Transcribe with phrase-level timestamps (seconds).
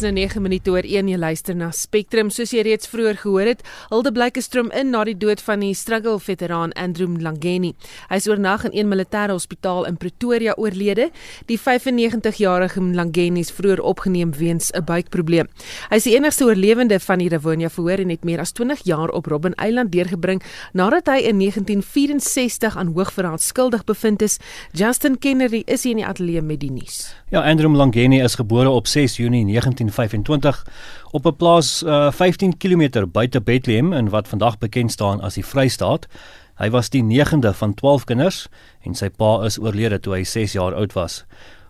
[0.00, 3.48] Dit's nou 9 minute oor 1 jy luister na Spectrum soos jy reeds vroeër gehoor
[3.50, 3.60] het.
[3.90, 7.74] Hilde Blykestrom in na die dood van die struggle veteraan Andrew Mlangeni.
[8.08, 11.10] Hy is oornag in een militêre hospitaal in Pretoria oorlede.
[11.50, 15.50] Die 95-jarige Mlangeni is vroeër opgeneem weens 'n buikprobleem.
[15.90, 19.10] Hy is die enigste oorlewende van die Rivonia verhoor en het meer as 20 jaar
[19.10, 20.42] op Robben Eiland deurgebring
[20.72, 24.38] nadat hy in 1964 aan hoogverraad skuldig bevind is.
[24.72, 27.14] Justin Kennedy is hier in die ateljee met die nuus.
[27.28, 29.44] Ja, Andrew Mlangeni is gebore op 6 Junie
[29.90, 30.66] 1925
[31.10, 35.44] op 'n plaas uh, 15 km buite Bethlehem in wat vandag bekend staan as die
[35.44, 36.06] Vrystaat.
[36.54, 38.48] Hy was die 9de van 12 kinders
[38.82, 41.24] en sy pa is oorlede toe hy 6 jaar oud was.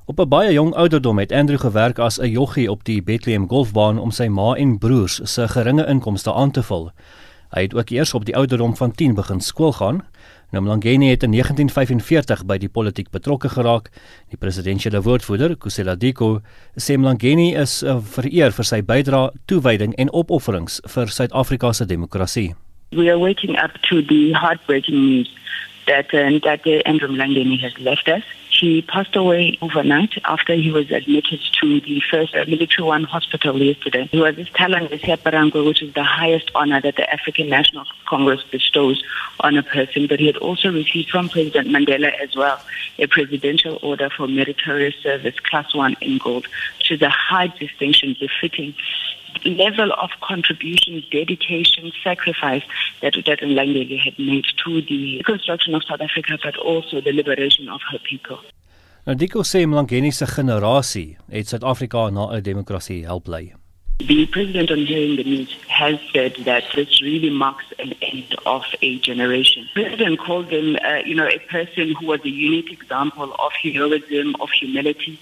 [0.04, 3.98] Op 'n baie jong ouderdom het Andrew gewerk as 'n joggie op die Bethlehem golfbaan
[3.98, 6.90] om sy ma en broers se geringe inkomste aan te vul.
[7.50, 10.02] Hy het ook eers op die ouderdom van 10 begin skool gaan.
[10.50, 13.90] Nou Mlangeni het in 1945 by die politiek betrokke geraak.
[14.32, 16.40] Die presidentsiële woordvoerder, Kusela Diko,
[16.74, 22.48] sê Mlangeni is uh, vereer vir sy bydrae, toewyding en opofferings vir Suid-Afrika se demokrasie.
[22.90, 25.30] We are waking up to the heartbreaking news
[25.86, 28.26] that uh, that Andrew Mlangeni has left us.
[28.60, 34.06] He passed away overnight after he was admitted to the first military one hospital yesterday.
[34.12, 39.02] He was Talang Parangwe, which is the highest honor that the African National Congress bestows
[39.40, 40.06] on a person.
[40.06, 42.60] But he had also received from President Mandela as well
[42.98, 48.14] a presidential order for meritorious service, class one in gold, which is a high distinction
[48.20, 48.74] befitting
[49.44, 52.62] level of contribution, dedication, sacrifice
[53.02, 57.68] that Udata Langeli had made to the reconstruction of South Africa, but also the liberation
[57.68, 58.38] of her people.
[59.06, 63.54] Nou Diko sê Mlangeni se generasie het Suid-Afrika na 'n demokrasie help lei.
[64.00, 68.64] The president on hearing the news has said that this really marks an end of
[68.80, 69.68] a generation.
[69.74, 73.52] The president called him, uh, you know, a person who was a unique example of
[73.62, 75.18] heroism, of humility,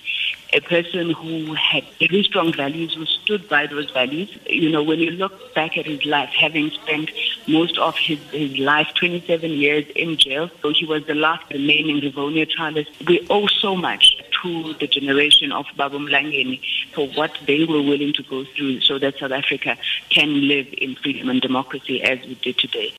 [0.52, 4.36] a person who had very strong values, who stood by those values.
[4.46, 7.10] You know, when you look back at his life, having spent
[7.46, 12.00] most of his, his life, 27 years in jail, so he was the last remaining
[12.00, 16.60] Rivonia trialist, we owe so much to the generation of Babu Mlangeni
[16.94, 19.76] for what they were willing to go through so that South Africa
[20.10, 22.94] can live in freedom and democracy as we did today.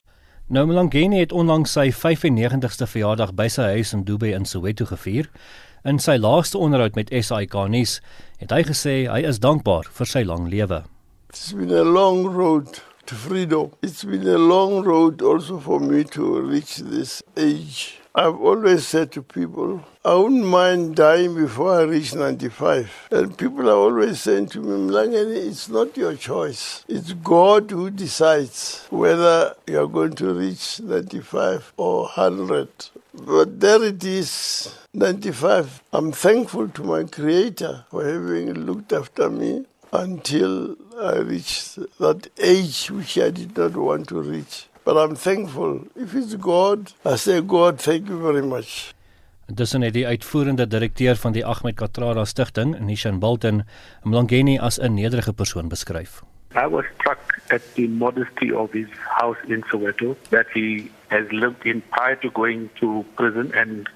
[0.50, 5.28] Nou Mlangeni het onlangs sy 95ste verjaardag by sy huis in Dubai in Soweto gevier.
[5.82, 8.00] In sy laaste onderhoud met SAK nuus
[8.36, 10.82] het hy gesê hy is dankbaar vir sy lang lewe.
[11.30, 13.72] It's been a long road to freedom.
[13.80, 17.96] It's been a long road also for me to reach this age.
[18.14, 23.08] I've always said to people, I wouldn't mind dying before I reach 95.
[23.12, 26.84] And people are always saying to me, Mlangeni, it's not your choice.
[26.88, 32.68] It's God who decides whether you're going to reach 95 or 100.
[33.12, 35.82] But there it is, 95.
[35.92, 42.90] I'm thankful to my Creator for having looked after me until I reached that age
[42.90, 44.68] which I did not want to reach.
[44.84, 45.86] But I'm thankful.
[45.96, 48.94] If it's God, I say, God, thank you very much.
[49.50, 53.64] Intussen het die uitvoerende direkteur van die Ahmed Katrara Stichting, Nishan Bolton,
[54.06, 56.22] Mlangeni as 'n nederige persoon beskryf.
[56.54, 61.64] I was struck at the modesty of his house in Soweto that he has lived
[61.64, 63.88] in prior to going to prison and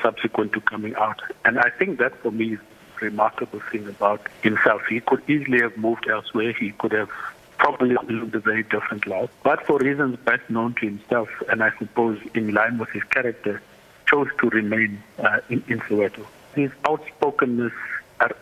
[0.00, 1.20] subsequent to coming out.
[1.44, 2.58] And I think that for me is
[3.00, 4.82] a remarkable thing about himself.
[4.88, 6.52] He could easily have moved elsewhere.
[6.52, 7.10] He could have
[7.58, 9.30] probably lived a very different life.
[9.42, 13.60] But for reasons best known to himself, and I suppose in line with his character,
[14.06, 16.24] chose to remain uh, in, in Soweto.
[16.54, 17.72] His outspokenness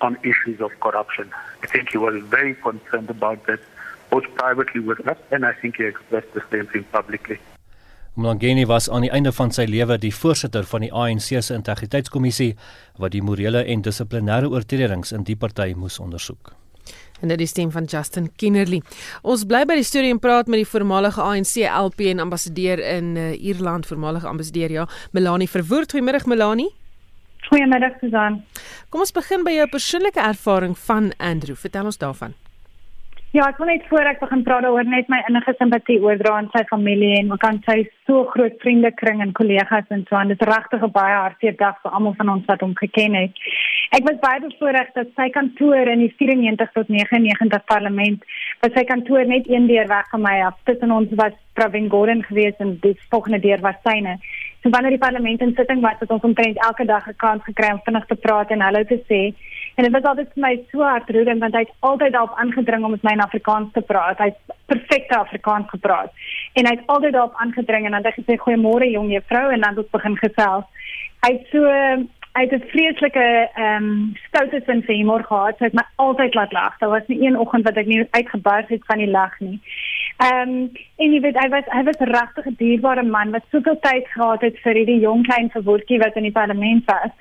[0.01, 1.27] on issues of corruption.
[1.63, 3.61] I think he was very concerned about that,
[4.11, 7.39] both privately with us, and I think he expressed the same thing publicly.
[8.19, 12.57] Mlangeni was aan die einde van sy lewe die voorsitter van die ANC se integriteitskommissie
[12.99, 16.51] wat die morele en dissiplinêre oortredings in die party moes ondersoek.
[17.21, 18.81] En dit is stem van Justin Kennerly.
[19.23, 23.15] Ons bly by die storie en praat met die voormalige ANC LP en ambassadeur in
[23.15, 25.95] uh, Ierland, voormalige ambassadeur ja, Melanie Verwoerd.
[25.95, 26.71] Goeiemôre Melanie.
[27.49, 28.43] Goeiemiddag Susan.
[28.93, 31.57] Kom ons begin by jou persoonlike ervaring van Andrew.
[31.57, 32.35] Vertel ons daarvan.
[33.37, 36.47] Ja, ek wil net voor ek begin praat daaroor net my innige simpatie oordra aan
[36.55, 40.33] sy familie en ook aan sy so groot vriendekring en kollegas en so aan.
[40.33, 43.37] Dit is regtig 'n baie hartseer dag vir almal van ons wat hom geken het.
[43.97, 48.25] Ek was baie bevoorreg dat sy kantoor in die 94 tot 99 parlement,
[48.61, 50.59] wat sy kantoor net een deur weg van my af.
[50.69, 54.19] Tussen ons was Pravin Gordhan geweest en die volgende deur was syne.
[54.63, 57.71] So wanneer die parlement in sitting was, het ons omtrent elke dag 'n kans gekry
[57.73, 59.33] om vinnig te praat en hallo te sê.
[59.77, 62.91] En dit was altyd vir my so hartroerend want hy het altyd daarop aangedring om
[62.91, 64.19] met my in Afrikaans te praat.
[64.19, 66.13] Hy het perfekte Afrikaans gepraat.
[66.53, 69.61] En hy het altyd daarop aangedring en dan het hy gesê goeiemôre jong juffrou en
[69.61, 70.65] dan het ons begin gesels.
[71.25, 71.63] Hy het so
[72.39, 75.59] hy het 'n vreeslike ehm um, stoute sin vir humor gehad.
[75.59, 76.79] Hy het my altyd laat lag.
[76.79, 79.61] Daar was nie een oggend wat ek nie uitgebars het van die lag nie.
[80.17, 83.79] Ehm um, en jy weet hy was hy was regtig 'n dierbare man wat soveel
[83.81, 87.13] tyd gehad het vir hierdie jong klein verwoordjie wat in die parlement was.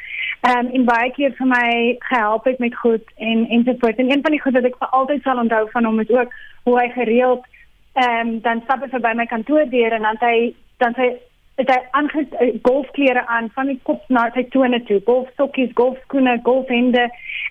[0.42, 3.98] Ehm um, en baie keer vir my gehelp het met goed en en so voort.
[3.98, 6.34] En een van die goed wat ek vir altyd sal onthou van hom is ook
[6.64, 7.46] hoe hy gereeld
[7.94, 11.10] ehm um, dan stap hy verby my kantoor deur en dan hy dan hy
[11.58, 16.38] het hy aange eh, golfklere aan van die kop na sy tone toe, golfstokkies, golfskoene,
[16.46, 17.08] golfhemde,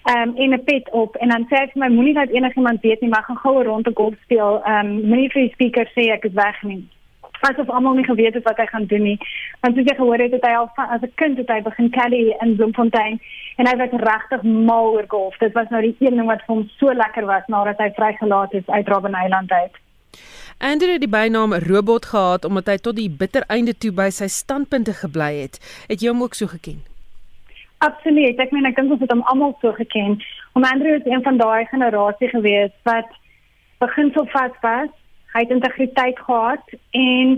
[0.07, 2.81] ehm um, en 'n pet op en dan sê hy vir my moenie dat enigiemand
[2.81, 4.61] weet nie, maar gaan gou rond te golf speel.
[4.65, 6.85] Ehm um, moenie vir die speaker sê ek is weg nie.
[7.41, 9.19] Asof almal nie geweet het wat hy gaan doen nie.
[9.61, 11.91] Want soos jy gehoor het, het hy al van, as 'n kind het hy begin
[11.91, 13.21] caddy in Bloemfontein
[13.57, 15.37] en hy was regtig mal oor golf.
[15.39, 18.55] Dit was nou die een ding wat vir hom so lekker was nadat hy vrygelaat
[18.55, 19.75] is uit Robben Island uit.
[20.59, 24.29] Andrew het die bynaam Robot gehad omdat hy tot die bitter einde toe by sy
[24.33, 25.59] standpunte gebly het.
[25.91, 26.79] Het jy hom ook so geken?
[27.85, 28.41] Absoluut.
[28.41, 30.17] Ek meen ek dink ons het hom almal so geken.
[30.57, 33.11] Om Andrew is een van daai generasie gewees wat
[33.85, 34.89] beginselvas was.
[35.35, 37.37] Hy het integriteit gehad en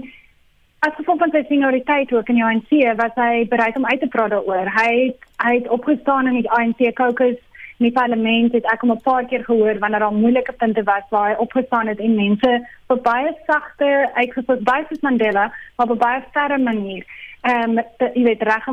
[0.86, 2.70] as gevolg van sy senioriteit ook in die ANC
[3.00, 4.70] was hy bereid om uit te praat daaroor.
[4.78, 5.10] Hy
[5.42, 7.38] hy het opgestaan in die ANC caucus
[7.78, 11.06] in die parlement het ek hom 'n paar keer gehoor wanneer daar moeilike punte was
[11.10, 15.98] waar hy opgestaan het en mense op baie sagte uitgesit baie soos Mandela maar op
[15.98, 17.04] baie ferme manier
[17.42, 17.84] ehm um,
[18.14, 18.64] jy weet reg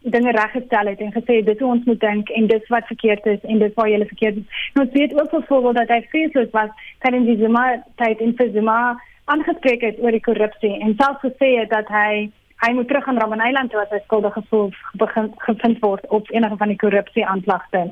[0.00, 3.40] dinge reggestel het en gesê dit hoe ons moet dink en dis wat verkeerd is
[3.42, 4.70] en dis waar jy verkeerd is.
[4.74, 9.80] Nou weet ook byvoorbeeld dat hy vreesloos was tydens die Zuma tyd in Zuma aangespreek
[9.80, 12.30] het oor die korrupsie en selfs gesê het dat hy
[12.64, 16.30] hy moet terug aan Robben Island toe as hy skuldig gevoel begin gevind word op
[16.30, 17.90] enige van die korrupsie aanklagte.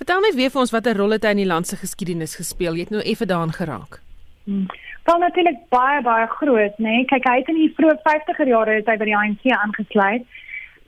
[0.00, 2.74] Vertel net weer vir ons watter rol het hy in die land se geskiedenis gespeel?
[2.74, 4.00] Jy het nou effe daaraan geraak.
[4.44, 4.66] Hmm.
[5.04, 6.88] Wel natuurlik baie baie groot, né?
[6.88, 7.04] Nee?
[7.04, 10.24] Kyk, hy het in die vroeë 50er jare het hy by die ANC aangesluit.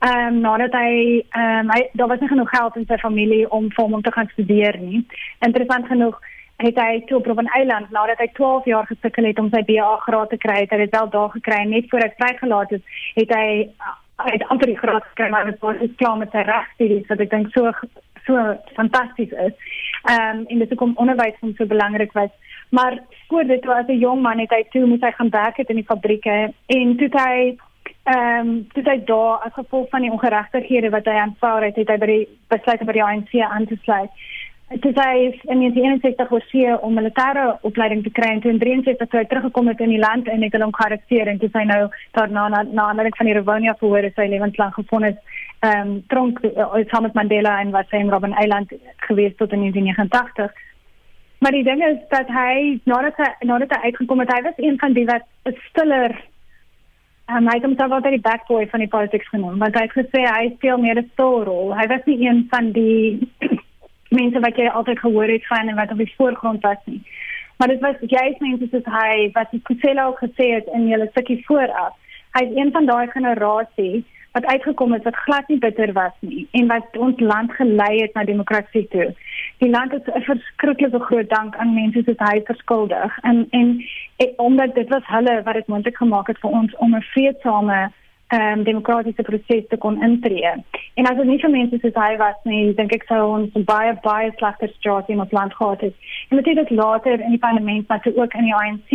[0.05, 3.45] Ehm um, nadat hy ehm um, hy daar was nie genoeg geld in sy familie
[3.49, 5.05] om vir hom om te gaan studeer nie.
[5.45, 6.19] Interessant genoeg
[6.57, 9.95] het hy toe op 'n eiland nadat hy 12 jaar gesukkel het om sy BA
[10.05, 12.81] graad te kry, het hy dit wel daar gekry net voor hy vrygelaat is,
[13.13, 13.69] het hy
[14.17, 17.51] uit amper die graad gekry maar dit was klaar met sy regstudies wat ek dink
[17.53, 17.71] so
[18.27, 19.55] so fantasties is.
[20.03, 22.33] Ehm um, en dit kom onderwys van so belangrik was.
[22.69, 25.69] Maar voor dit was 'n jong man het hy toe moet hy gaan werk het
[25.69, 27.57] in die fabrieke en toe hy
[28.03, 31.87] ehm um, toe hy daar as gevolg van die ongeregtighede wat hy aanvaar het, het
[31.87, 34.09] hy by die besluit by die ANC aan te sluit.
[34.67, 39.07] Dit is hy in 1961 oorsee om militêre opleiding te kry en toe in 63
[39.07, 41.63] toe hy teruggekom het in die land en het hulle hom gearresteer en toe hy
[41.69, 41.87] nou
[42.17, 45.15] daarna na na aanleiding van die Rivonia verhoor sy lewenslang gefonnis
[45.59, 49.51] ehm um, tronk uh, saam met Mandela en wat sy in Robben Island gewees tot
[49.51, 50.51] in 1989.
[51.39, 54.77] Maar die ding is dat hy nadat hy nadat hy uitgekom het, hy was een
[54.79, 55.25] van die wat
[55.69, 56.13] stiller
[57.27, 60.23] en hy het homself altyd die backboy van die politics genoem, want hy het gesê
[60.23, 61.09] hy speel meer 'n
[61.49, 61.75] rol.
[61.75, 63.29] Hy was nie een van die
[64.19, 67.01] mense wat jy altyd gehoor het van en wat op die voorgrond was nie.
[67.57, 71.07] Maar dit was juist mense soos hy wat die Kusela ook gesê het in julle
[71.11, 71.93] stukkie vooraf.
[72.37, 74.05] Hy is een van daai generasie
[74.37, 78.13] wat uitgekom het wat glad nie bitter was nie en wat ons land gelei het
[78.13, 79.07] na demokrasie toe.
[79.63, 83.67] Die land het 'n verskriklike groot dank aan mense soos hy verskuldig en en,
[84.17, 87.79] en omdat dit was hulle wat dit moontlik gemaak het vir ons om 'n vreedsame
[88.27, 90.51] ehm um, demokratiese proses te kon intree.
[90.93, 93.93] En as dit nie vir mense soos hy was nie, dink ek sou ons baie
[94.01, 95.95] baie slegter straat in ons land gehad het.
[96.29, 98.91] En natuurlik later in die parlement maar ook in die ANC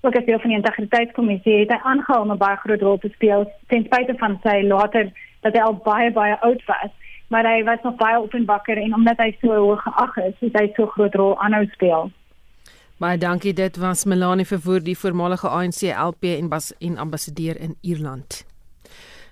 [0.00, 3.10] ook as deel van die integriteitskommissie het hy aangehou om 'n baie groot rol te
[3.14, 6.90] speel ten spyte van sy later dat hy al baie baie oud was
[7.30, 10.66] maar hy was nog baie openbakker en omdat hy so hoog geag is het hy
[10.76, 12.10] so groot rol aanhou speel.
[12.98, 17.76] Baie dankie dit was Melanie Verwoerd die voormalige ANC LP en bas en ambassadeur in
[17.80, 18.42] Ierland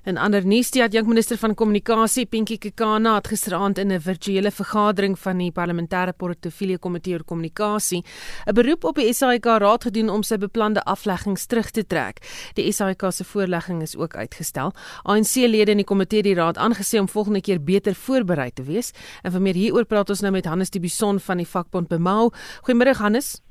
[0.09, 5.19] In ander nuus, die adjunkminister van kommunikasie, Pinky Kekana, het gisteraand in 'n virtuele vergadering
[5.19, 8.03] van die parlementêre portefeulje komitee oor kommunikasie
[8.47, 12.21] 'n beroep op die SAIK raad gedoen om sy beplande afleggings terug te trek.
[12.55, 14.73] Die SAIK se voorlegging is ook uitgestel.
[15.05, 18.93] ANC-lede in die komitee die raad aangesê om volgende keer beter voorberei te wees.
[19.23, 22.33] En vir meer hieroor praat ons nou met Hannes die Bison van die vakbond Bemau.
[22.63, 23.43] Goeiemôre Hannes.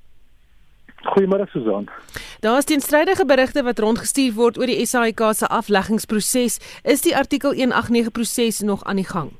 [1.05, 1.87] Goeiemôre Susan.
[2.39, 6.57] Daar is teenstrydige berigte wat rondgestuur word oor die SAIK se afleggingsproses.
[6.83, 9.31] Is die artikel 189 proses nog aan die gang?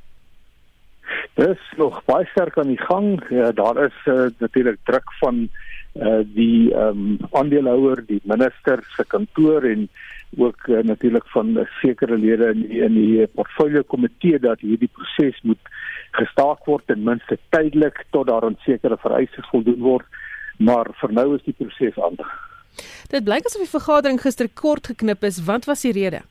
[1.38, 3.24] Dis nog baie sterk aan die gang.
[3.30, 5.48] Ja, daar is uh, natuurlik druk van
[5.94, 9.90] uh, die ehm um, aandeelhouer, die minister se kantoor en
[10.38, 15.40] ook uh, natuurlik van sekere lede in die, in die portfolio komitee dat hierdie proses
[15.42, 15.70] moet
[16.12, 20.06] gestaak word ten minste tydelik tot daar aan sekere vereistes voldoen word
[20.58, 22.18] maar vir nou is die proses aan.
[23.10, 25.44] Dit blyk asof die vergadering gister kort geknip is.
[25.46, 26.24] Wat was die rede?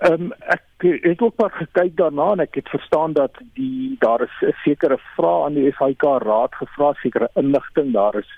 [0.00, 0.64] Ehm um, ek
[1.04, 4.98] het ook maar gekyk daarna en ek het verstaan dat die daar is 'n sekere
[5.16, 8.30] vraag aan die SAIK raad gevra, sekere inligting daar is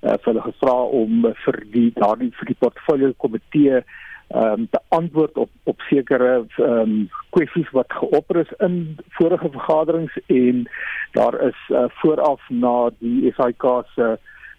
[0.00, 3.82] uh, vir hulle gevra om vir die daardie vir die portfolio komitee
[4.30, 9.50] ehm um, te antwoord op op sekere ehm um, kwessies wat geopper is in vorige
[9.50, 10.68] vergaderings en
[11.12, 14.18] daar is uh, vooraf na die SAIK se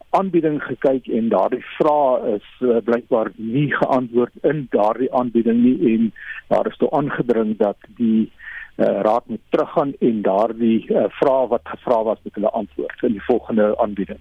[0.10, 6.14] aanbieding gekyk en daardie vraag is uh, blykbaar nie geantwoord in daardie aanbieding nie en
[6.48, 8.32] daar is toe aangedring dat die
[8.76, 13.12] uh, raad moet teruggaan en daardie uh, vraag wat gevra was met hulle antwoord in
[13.12, 14.20] die volgende aanbieding.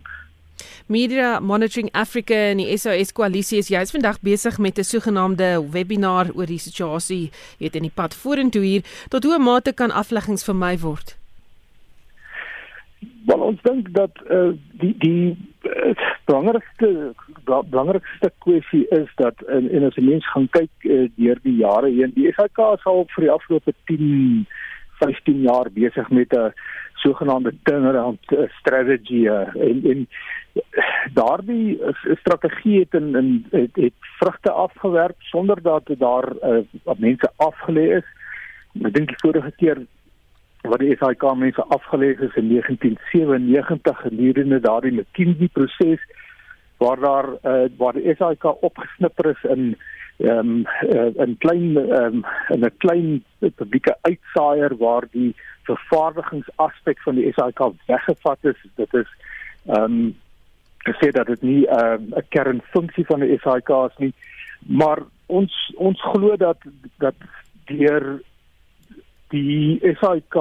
[0.87, 6.31] Media Monitoring Africa en die SOS koalisie is juis vandag besig met 'n sogenaamde webinar
[6.35, 10.79] oor die situasie, weet in die pad vorentoe hier tot hoe mate kan afleggings vermy
[10.79, 11.17] word.
[13.26, 17.14] Wel ons dink dat uh, die die uh, belangrikste
[17.45, 21.90] belangrikste kwessie is dat in en as 'n mens gaan kyk uh, deur die jare
[21.90, 24.47] heen die SAK is al vir die afgelope 10
[25.00, 26.52] 15 jaar besig met 'n
[27.00, 28.21] sogenaamde turnaround
[28.59, 30.09] strategy uh, en en
[31.14, 31.78] daardie
[32.21, 38.09] strategie het in, in het, het vrugte afgewerp sonder dat daar uh, mense afgelê is.
[38.83, 39.78] Ek dink die vorige keer
[40.62, 46.02] wat die SAIK mense afgelê is in 1997 gedurende daardie McKinsey proses
[46.76, 49.76] waar daar uh, waar die SAIK opgesnipper is in
[50.21, 53.25] ehm um, uh, in klein ehm um, in 'n klein
[53.55, 59.11] publieke uitsaaier waar die vervaardigingsaspek van die SAIK weggevat is dit is
[59.67, 60.17] ehm um,
[60.89, 64.15] gesê dat dit nie ehm, 'n uh, kernfunksie van die SAIK is nie
[64.67, 66.59] maar ons ons glo dat
[66.99, 67.15] dat
[67.65, 68.21] deur
[69.29, 70.37] die SAIK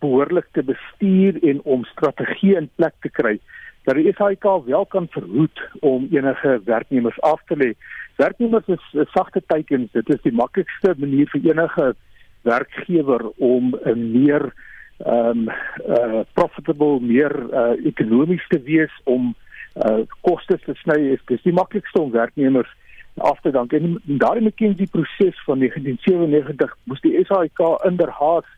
[0.00, 3.38] behoorlik te bestuur en om strategieë in plek te kry
[3.84, 7.72] dat die SAIK wel kan verhoed om enige werknemers af te lê.
[8.20, 11.94] Werknemers is 'n sagte teiken, dit is die maklikste manier vir enige
[12.42, 14.52] werkgewer om 'n meer
[14.98, 15.48] ehm um,
[15.96, 19.34] uh profitable, meer uh ekonomies te wees om
[19.86, 20.98] uh kostes te sny.
[21.08, 22.68] Dit is die maklikste om werknemers
[23.16, 23.72] af te dank.
[23.72, 28.48] En daardie McKinsey proses van 1997 moes die SAIK inderhaas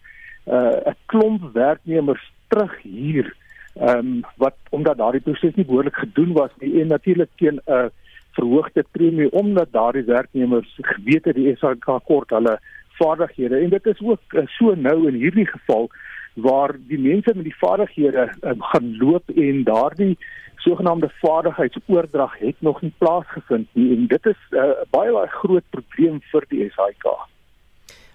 [0.46, 3.34] uh, 'n klomp werknemers terug hier
[3.74, 7.72] ehm um, wat omdat daardie proses nie behoorlik gedoen was nie en natuurlik teen 'n
[7.72, 7.88] uh,
[8.32, 12.58] verhoogde premie omdat daardie werknemers geweet het die SAIK kort hulle
[12.98, 15.90] vaardighede en dit is ook uh, so nou in hierdie geval
[16.34, 20.16] waar die mense met die vaardighede um, gaan loop en daardie
[20.56, 25.64] sogenaamde vaardigheidsoordrag het nog nie plaasgevind nie en dit is 'n uh, baie baie groot
[25.70, 27.06] probleem vir die SAIK.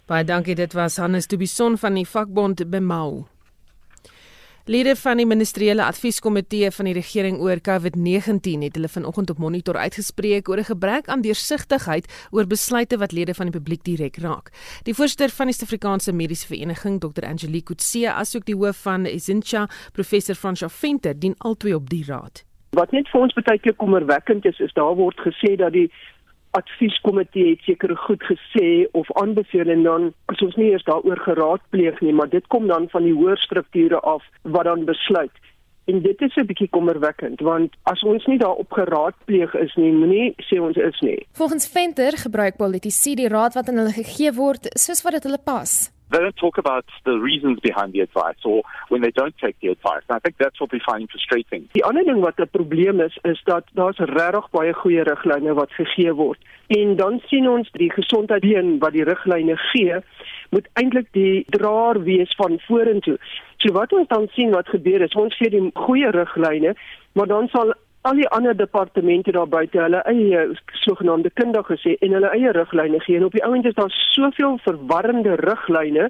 [0.07, 3.27] Baie dankie dit was Hannes Dubison van die vakbond Bemau.
[4.67, 9.77] Lede van die ministeriële advieskomitee van die regering oor COVID-19 het hulle vanoggend op monitor
[9.79, 14.51] uitgespreek oor 'n gebrek aan deursigtigheid oor besluite wat lede van die publiek direk raak.
[14.83, 17.23] Die voorsitter van die Suid-Afrikaanse Mediese Vereniging, Dr.
[17.25, 22.43] Angelique Kutse, asook die hoof van Essentia, Professor Fransjo Venter, dien albei op die raad.
[22.69, 25.91] Wat net vir ons baie keer kommerwekkend is, is daar word gesê dat die
[26.51, 31.99] advieskomitee het seker goed gesê of aanbeveel en dan as ons nie eers daaroor geraadpleeg
[32.01, 35.33] nie, maar dit kom dan van die hoër strukture af wat dan besluit.
[35.87, 40.35] En dit is 'n bietjie kommerwekkend want as ons nie daarop geraadpleeg is nie, moenie
[40.37, 41.27] sê ons is nie.
[41.31, 45.43] Volgens Venter gebruik politici die raad wat aan hulle gegee word soos wat dit hulle
[45.43, 45.96] pas.
[46.09, 49.67] They don't talk about the reasons behind the advice or when they don't take the
[49.67, 50.03] advice.
[50.07, 51.67] And I think that's what we find frustrating.
[51.73, 55.71] Die ander ding wat 'n probleem is, is dat daar's regtig baie goeie riglyne wat
[55.71, 56.39] gegee word.
[56.67, 59.99] En dan sien ons die gesondheidsbeen wat die riglyne gee,
[60.49, 63.17] moet eintlik die draer wees van vorentoe.
[63.57, 66.75] So wat ons dan sien wat gebeur is, ons gee die goeie riglyne,
[67.13, 67.73] maar dan sal
[68.07, 70.43] al die ander departemente daar buite hulle eie
[70.85, 74.57] sogenaamde kundige sê en hulle eie riglyne gee en op die oomblik is daar soveel
[74.63, 76.07] verwarrende riglyne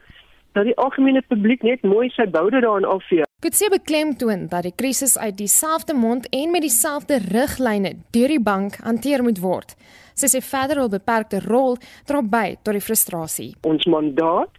[0.58, 3.26] dat die algemene publiek net mooi sy boude daarin afvee.
[3.42, 8.80] Kutse beklemtoon dat die krisis uit dieselfde mond en met dieselfde riglyne deur die bank
[8.86, 9.76] hanteer moet word.
[10.18, 11.78] Sy sê verder wil beperkte rol
[12.10, 13.52] dra by tot die frustrasie.
[13.70, 14.54] Ons mandaat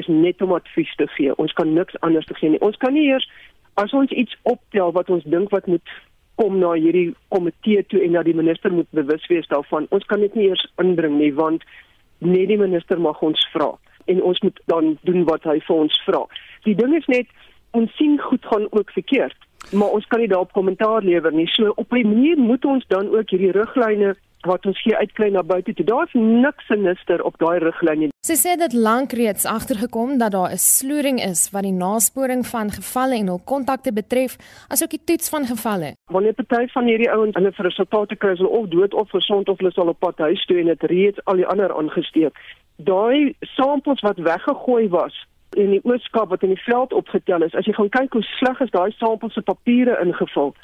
[0.00, 1.32] is net om advies te gee.
[1.36, 2.62] Ons kan niks anders te gee nie.
[2.64, 3.28] Ons kan nie eers
[3.80, 5.96] as ons iets optel wat ons dink wat moet
[6.42, 9.86] kom na hierdie komitee toe en dat die minister moet bewus wees daarvan.
[9.94, 11.62] Ons kan dit nie eers indring nie want
[12.18, 13.70] net die minister mag ons vra
[14.10, 16.24] en ons moet dan doen wat hy vir ons vra.
[16.66, 17.30] Die ding is net
[17.78, 19.38] ons sien goed gaan ook verkeerd,
[19.70, 21.46] maar ons kan nie daarop kommentaar lewer nie.
[21.54, 25.42] So op 'n manier moet ons dan ook hierdie riglyne wat ons hier uitkry na
[25.42, 25.86] buite toe.
[25.86, 28.10] Daar's niks sinister op daai riglyn nie.
[28.26, 32.70] Sy sê dit lank reeds agtergekom dat daar 'n sloering is wat die nasporing van
[32.70, 34.36] gevalle en hul kontakte betref,
[34.68, 35.94] asook die toets van gevalle.
[36.10, 39.58] Wanneer party van hierdie ouens hulle vir resultate kry, hulle of dood of gesond of
[39.58, 42.36] hulle sal op pad huis toe en dit reeds al die ander aangesteek.
[42.76, 47.66] daai samples wat weggegooi was in die ooskap wat in die veld opgetel is, as
[47.68, 50.54] jy gaan kyk hoe sleg is daai samples se papiere ingevul,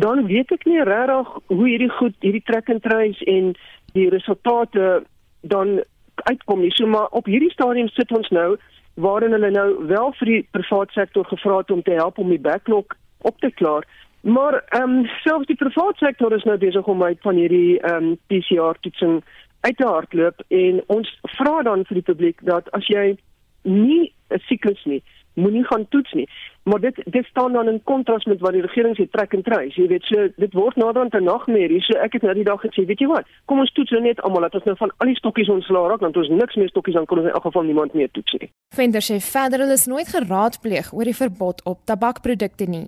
[0.00, 3.54] dan weet ek nie regtig hoe hierdie goed, hierdie track and trace en
[3.96, 5.02] die resultate
[5.40, 5.80] dan
[6.28, 6.72] uitkom nie.
[6.74, 8.56] So maar op hierdie stadium sit ons nou
[9.00, 12.40] waarin hulle nou wel vir die private sektor gevra het om te help om die
[12.40, 12.96] backlog
[13.28, 13.86] op te klaar.
[14.20, 18.10] Maar ehm um, selfs die private sektor is nou besig om uit van hierdie ehm
[18.12, 19.22] um, PCR toetsing
[19.60, 23.16] uit te hardloop en ons vra dan vir die publiek dat as jy
[23.62, 24.12] nie
[24.48, 25.02] siek is nie,
[25.34, 26.28] moenie gaan toets nie.
[26.62, 29.80] Maar dit dit staan dan in kontras met wat die regering sê trek en trace.
[29.80, 31.82] Jy weet so dit word naderhand 'n nagmerrie.
[31.82, 33.24] So ek het nou die dag gesê, weet jy wat?
[33.44, 36.00] Kom ons toets nou net almal dat ons nou van al die stokkies ontslaa raak
[36.00, 38.50] want ons niks meer stokkies dan kon ons in elk geval niemand meer toets nie.
[38.74, 42.86] Venter sê verder hulle is nooit geraadpleeg oor die verbod op tabakprodukte nie.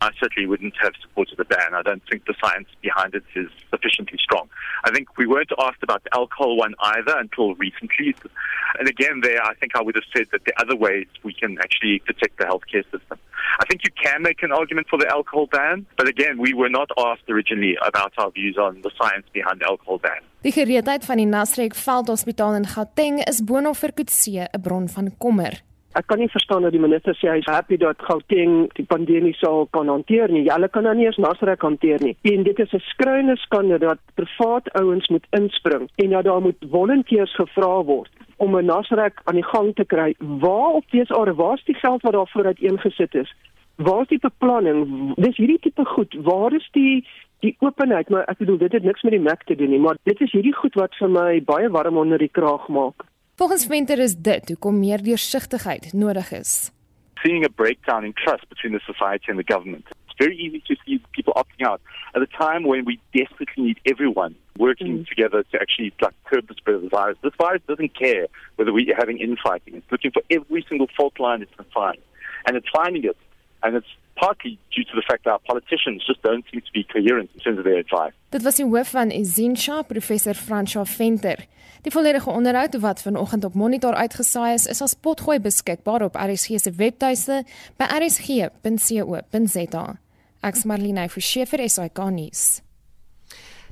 [0.00, 1.74] I certainly wouldn't have supported the ban.
[1.74, 4.48] I don't think the science behind it is sufficiently strong.
[4.84, 8.14] I think we weren't asked about the alcohol one either until recently.
[8.78, 11.58] And again, there, I think I would have said that the other ways we can
[11.58, 13.18] actually protect the healthcare system.
[13.58, 16.70] I think you can make an argument for the alcohol ban, but again, we were
[16.70, 20.22] not asked originally about our views on the science behind the alcohol ban.
[20.42, 25.12] Die gereedheid van die Nasrek Veldhospitaal in Gauteng is boonop vir Kutse 'n bron van
[25.18, 25.60] kommer.
[25.98, 29.64] Ek kan nie verstaan dat die minister sê hy's happy dat Gauteng die pandemie sal
[29.74, 30.44] kan hanteer nie.
[30.46, 32.14] Hulle kan dan nie eens Nasrek hanteer nie.
[32.30, 36.62] En dit is 'n skreeuende skande dat privaat ouens moet inspring en dat daar moet
[36.70, 40.14] volonteërs gevra word om 'n Nasrek aan die gang te kry.
[40.18, 43.34] Waar op dese are waar's die geld wat daarvoor uiteengesit is?
[43.76, 45.14] Waar's die beplanning?
[45.14, 46.14] Dis hierdie tipe goed.
[46.22, 47.04] Waar is die
[47.40, 48.08] die openheid?
[48.08, 50.32] Maar ek bedoel dit het niks met die mek te doen nie, maar dit is
[50.32, 53.04] hierdie goed wat vir my baie warm onder die kraag maak.
[53.40, 56.50] Volgens Venter is dit hoekom meer deursigtigheid nodig is.
[57.22, 59.84] Seeing a breakdown in trust between the society and the government.
[60.04, 61.80] It's very easy to see people opting out
[62.14, 65.08] at a time when we desperately need everyone working mm.
[65.08, 67.16] together to actually like, curb the spread of the virus.
[67.22, 69.72] This virus doesn't care whether we're having infighting.
[69.76, 72.00] It's looking for every single fault line it can find.
[72.44, 73.16] And it's finding it.
[73.62, 76.84] And it's partly due to the fact that our politicians just don't seem to be
[76.84, 78.12] coherent in terms of their advice.
[78.28, 81.38] Dit was die hoof van Izinsha, professor Franswa Venter.
[81.80, 86.60] Die volledige onderhoud wat vanoggend op Monitor uitgesaai is, is as potgooi beskikbaar op RSG
[86.60, 87.44] se webtuiste
[87.76, 89.84] by rsg.co.za.
[90.40, 92.60] Ek's Marlene Forsie vir SAK nuus.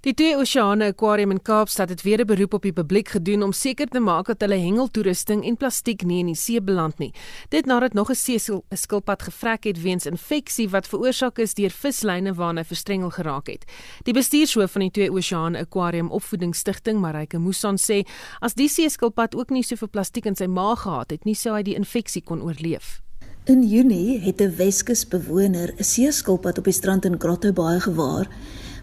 [0.07, 3.53] Die twee oseane aquarium in Kaapstad het weer 'n beroep op die publiek gedoen om
[3.53, 7.13] seker te maak dat hulle hengeltoerusting en plastiek nie in die see beland nie.
[7.49, 12.65] Dit nadat nog 'n seeskilpad gevrek het weens infeksie wat veroorsaak is deur vislyne waarna
[12.65, 13.65] verstrengel geraak het.
[14.03, 18.07] Die bestuurshoof van die twee oseane aquarium opvoedingsstigting, Marike Musan sê,
[18.41, 21.63] as die seeskilpad ook nie soveel plastiek in sy maag gehad het nie, sou hy
[21.63, 23.03] die infeksie kon oorleef.
[23.45, 28.29] In Junie het 'n Weskus bewoner 'n seeskilpad op die strand in Grotto Bay gewaar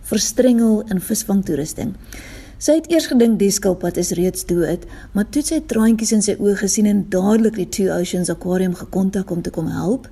[0.05, 1.95] verstrengel in visvangtoerusting.
[2.61, 6.37] Sy het eers gedink die skilpad is reeds dood, maar toe sy traantjies in sy
[6.39, 10.07] oë gesien en dadelik die Two Oceans Aquarium gekontak om te kom help.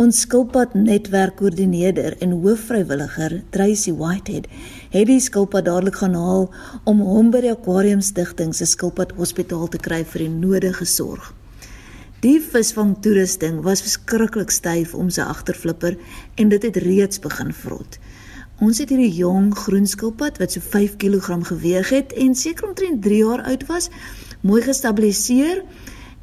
[0.00, 4.48] Ons skilpad netwerkkoördineerder en hoofvrywilliger, Tracy Whitehead,
[4.94, 6.48] het die skilpad dadelik gaan haal
[6.88, 11.34] om hom by die aquarium stigting se skilpad hospitaal te kry vir die nodige sorg.
[12.24, 15.94] Die visvangtoerusting was verskriklik styf om sy agterflipper
[16.36, 18.00] en dit het reeds begin vrot.
[18.60, 22.98] Ons het hierdie jong groen skilpad wat so 5 kg geweg het en seker omtrent
[23.06, 23.86] 3 jaar oud was,
[24.44, 25.62] mooi gestabiliseer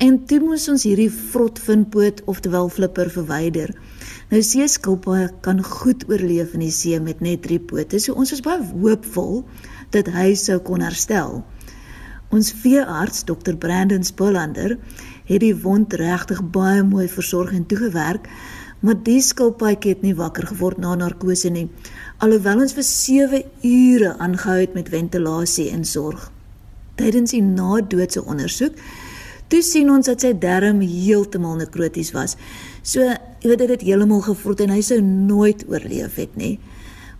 [0.06, 3.74] en toe moes ons hierdie vrot vinpoot oftewel flipper verwyder.
[4.30, 8.36] Nou see skilpaaie kan goed oorleef in die see met net 3 pote, so ons
[8.36, 9.42] was baie hoopvol
[9.98, 11.42] dat hy sou kon herstel.
[12.30, 13.58] Ons veearts, Dr.
[13.58, 14.78] Brandon Spollander,
[15.26, 18.30] het die wond regtig baie mooi versorg en toegewerk,
[18.80, 21.68] maar die skilpaadjie het nie wakker geword na narkose nie
[22.24, 26.32] alhoewel ons vir 7 ure aangehou het met ventilasie en sorg.
[26.98, 28.80] Tydens die na-doodse ondersoek
[29.52, 32.36] toe sien ons dat sy darm heeltemal nekroties was.
[32.82, 36.58] So, jy weet dit het heeltemal gevrot en hy sou nooit oorleef het nie.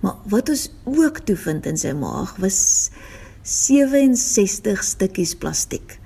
[0.02, 2.58] Maar wat ons ook toe vind in sy maag was
[3.48, 6.00] 67 stukkies plastiek.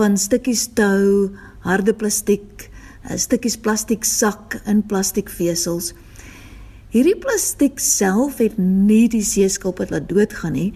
[0.00, 1.30] Van stukkies tou,
[1.62, 2.69] harde plastiek,
[3.16, 5.92] stukkies plastiek sak in plastiekvesels.
[6.90, 10.72] Hierdie plastiek self het nie die seeskilpad laat doodgaan nie,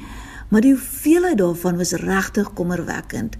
[0.48, 3.34] maar die hoeveelheid daarvan was regtig kommerwekkend.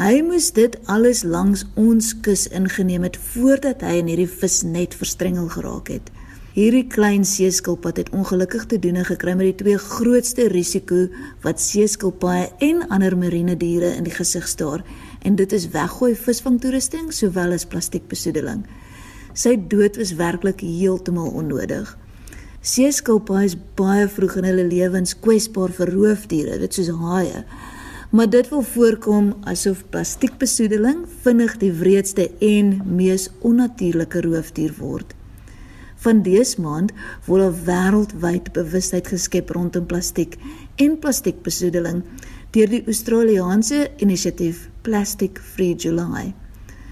[0.00, 5.50] Hy moes dit alles langs ons kus ingeneem het voordat hy in hierdie visnet verstrengel
[5.52, 6.08] geraak het.
[6.54, 11.04] Hierdie klein seeskilpad het ongelukkig te doen gekry met die twee grootste risiko
[11.44, 14.82] wat seeskilpaaie en ander marine diere in die gesig staar
[15.22, 18.64] en dit is weggooi visvangtoerusting sowel as plastiekbesoedeling.
[19.32, 21.96] Sy dood was werklik heeltemal onnodig.
[22.60, 27.44] Seeskilpaaie is baie vroeg in hulle lewens kwesbaar vir roofdiere, dit soos haie.
[28.10, 35.14] maar dit wil voorkom asof plastiekbesoedeling vinnig die wreedste en mees onnatuurlike roofdier word.
[36.02, 36.92] Van dese maand
[37.26, 40.36] word 'n wêreldwyd bewustheid geskep rondom plastiek
[40.76, 42.02] en plastiekbesoedeling
[42.50, 46.34] deur die Australiese inisiatief Plastic Free July.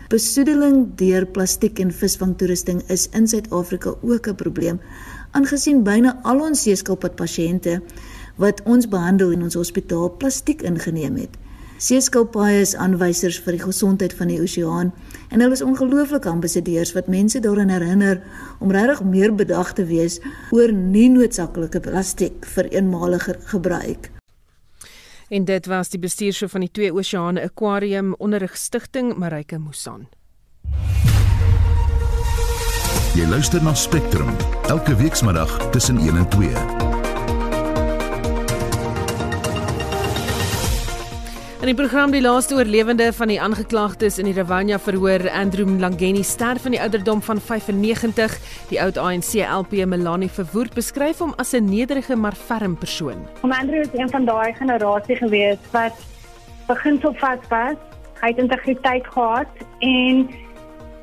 [0.09, 4.81] Besoedeling deur plastiek en visvangtoerusting is in Suid-Afrika ook 'n probleem,
[5.31, 7.81] aangesien byna al ons seeskilpad pasiënte
[8.37, 11.37] wat ons behandel in ons hospitaal plastiek ingeneem het.
[11.79, 14.93] Seeskilpaaie is aanwysers vir die gesondheid van die oseaan
[15.31, 18.23] en hulle is ongelooflike ambassadeurs wat mense daaraan herinner
[18.59, 20.21] om regtig meer bedag te wees
[20.51, 24.18] oor nie noodsaaklike plastiek vir eenmalige gebruik.
[25.29, 30.09] En dit was die bestuurshoof van die Twee Oseane Aquarium Onderrigstigting Marike Musan.
[33.15, 34.31] Jy luister na Spectrum
[34.69, 36.88] elke weekmiddag tussen 1 en 2.
[41.59, 46.21] In die program die laaste oorlewende van die aangeklaagdes in die Ravanya verhoor, Andrew Mlangeni
[46.23, 48.37] sterf in die ouderdom van 95.
[48.71, 53.27] Die oud ANC LP Melanie Verwoerd beskryf hom as 'n nederige maar ferm persoon.
[53.43, 55.99] Om Andrew is een van daai generasie gewees wat
[56.69, 57.77] begin so vas was,
[58.21, 60.31] hy het integriteit gehad en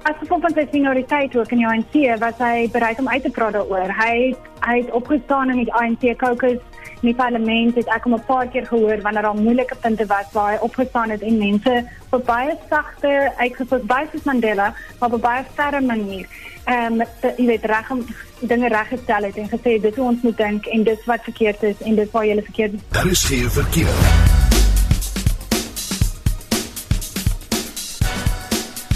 [0.04, 3.30] as gevolg van sy seniority ook in die ANC was hy bereid om uit te
[3.30, 3.92] praat daaroor.
[3.92, 6.64] Hy hy het opgestaan in die ANC caucus
[7.06, 10.32] in die parlement het ek hom 'n paar keer gehoor wanneer daar moeilike punte was
[10.34, 11.74] waar hy opgestaan het en mense
[12.10, 16.28] op baie sagte uitgesit baie soos Mandela maar op baie ferme manier
[16.66, 18.06] ehm um, jy weet reg om
[18.40, 21.64] dinge reg gestel het en gesê dit hoe ons moet dink en dit wat verkeerd
[21.64, 22.80] is en dit waar jy verkeerd is.
[22.90, 24.25] Daar is geen verkeerd.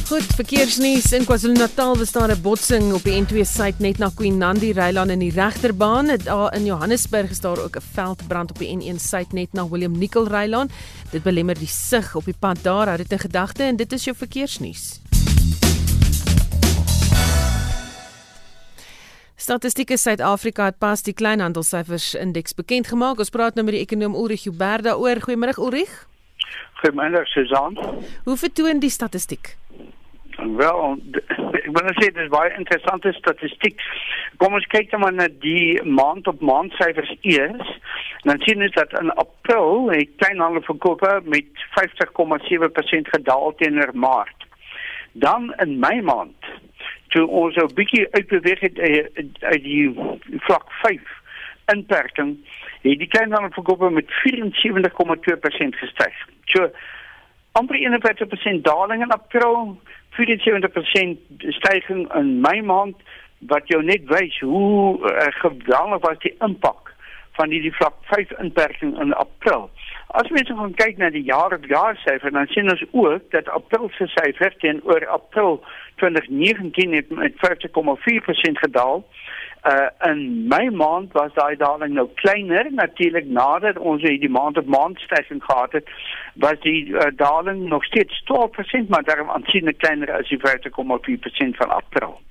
[0.10, 4.38] Goed, verkeersnuus in KwaZulu-Natal was daar 'n botsing op die N2 suid net na Queen
[4.38, 6.18] Nandi Rylaan in die regterbaan.
[6.24, 9.98] Daar in Johannesburg is daar ook 'n veldbrand op die N1 suid net na William
[9.98, 10.70] Nicol Rylaan.
[11.12, 12.86] Dit belemmer die sig op die pad daar.
[12.86, 15.02] Hou dit in gedagte en dit is jou verkeersnuus.
[19.36, 23.20] Statistiek Suid-Afrika het pas die kleinhandelsyfers indeks bekend gemaak.
[23.20, 25.16] Ons praat nou met die ekonom Ulrich Huber daaroor.
[25.22, 26.08] Goeiemôre Ulrich.
[26.74, 27.78] Goeiemôre Susan.
[28.24, 29.58] Hoe vertoon die statistiek?
[30.44, 31.00] Wel,
[31.66, 33.82] ek wil net sê dit is baie interessante statistiek.
[34.42, 37.74] Kom ons kyk dan maar na die maand op maand syfers eers.
[38.24, 44.48] Dan sien ons dat in April die kleinhandelverkope met 50,7% gedaal teenoor Maart.
[45.12, 46.52] Dan in Mei maand
[47.10, 49.06] toe ons 'n bietjie uitbeweeg het eh,
[49.40, 49.90] uit die
[50.46, 51.02] vlak 5
[51.74, 52.38] inperking,
[52.82, 56.16] het die kleinhandelverkope met 74,2% gestyg.
[56.46, 56.70] So
[57.52, 59.82] amper 41% daling in April
[60.20, 61.18] 74%
[61.56, 62.96] stygings in my maand
[63.40, 66.90] wat jou net wys hoe uh, geweldig was die impak
[67.40, 69.70] van hierdie vlak 5 inperking in April.
[70.20, 73.52] As mense gaan kyk na die jaar op jaar syfer dan sien ons ook dat
[73.56, 75.62] April se syfer teenoor April
[76.02, 79.06] 2019 het met 50,4% gedaal.
[79.68, 84.66] Uh in my maand was daai daling nou kleiner natuurlik nadat ons hierdie maand op
[84.66, 85.90] maand stygings gehad het
[86.36, 91.70] was die uh, daling nog steeds 12% maar daarom aansienlik kleiner as die 50,4% van
[91.70, 92.22] April.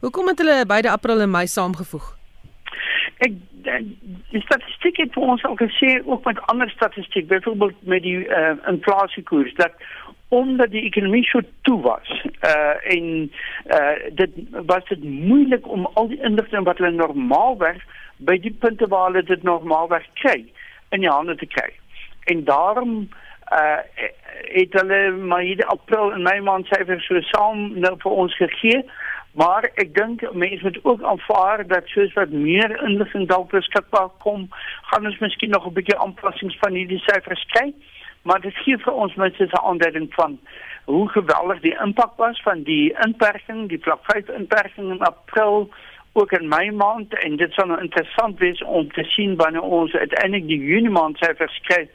[0.00, 2.06] Hoekom het hulle beide April en Mei saamgevoeg?
[3.18, 8.18] Ek die statistiek het vir ons al gesê ook met ander statistiek byvoorbeeld met die
[8.26, 9.72] uh, inflasiekoers dat
[10.34, 12.10] omdat die ekonomie so toe was
[12.50, 13.06] uh en
[13.76, 14.30] uh dit
[14.66, 17.80] was dit moeilik om al die inligting wat hulle normaalweg
[18.16, 20.40] by die punte waar hulle dit normaalweg kry
[20.90, 21.70] in die hande te kry.
[22.30, 23.08] En daarom
[23.52, 23.80] uh
[24.58, 28.84] het hulle maar hierdie April en Mei maand syfers so saam nou vir ons gegee.
[29.34, 34.46] Maar ek dink mense moet ook aanvaar dat soos wat meer inligting dalk beskikbaar kom,
[34.90, 37.72] gaan ons miskien nog 'n bietjie aanpassings van hierdie syfers kry
[38.24, 40.38] maar dit gee vir ons mense 'n aanduiding van
[40.84, 45.70] hoe geweldig die impak was van die inperking, die vlak 5 inperking in April
[46.12, 49.92] ook in Mei maand en dit sal nou interessant wees om te sien wanneer ons
[49.92, 51.88] uiteindelik die Junie maand syfers kry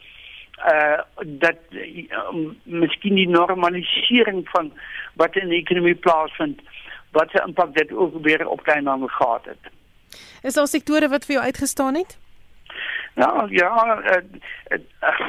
[0.74, 4.74] uh dat uh, miskien die normalisering van
[5.14, 6.60] wat in die ekonomie plaasvind
[7.12, 9.72] wat se impak dit ook weer op kleinhandel gehad het.
[10.44, 12.18] Is daar sektore wat vir jou uitgestaan het?
[13.16, 14.16] Ja, ja, uh,
[14.72, 15.28] uh, uh,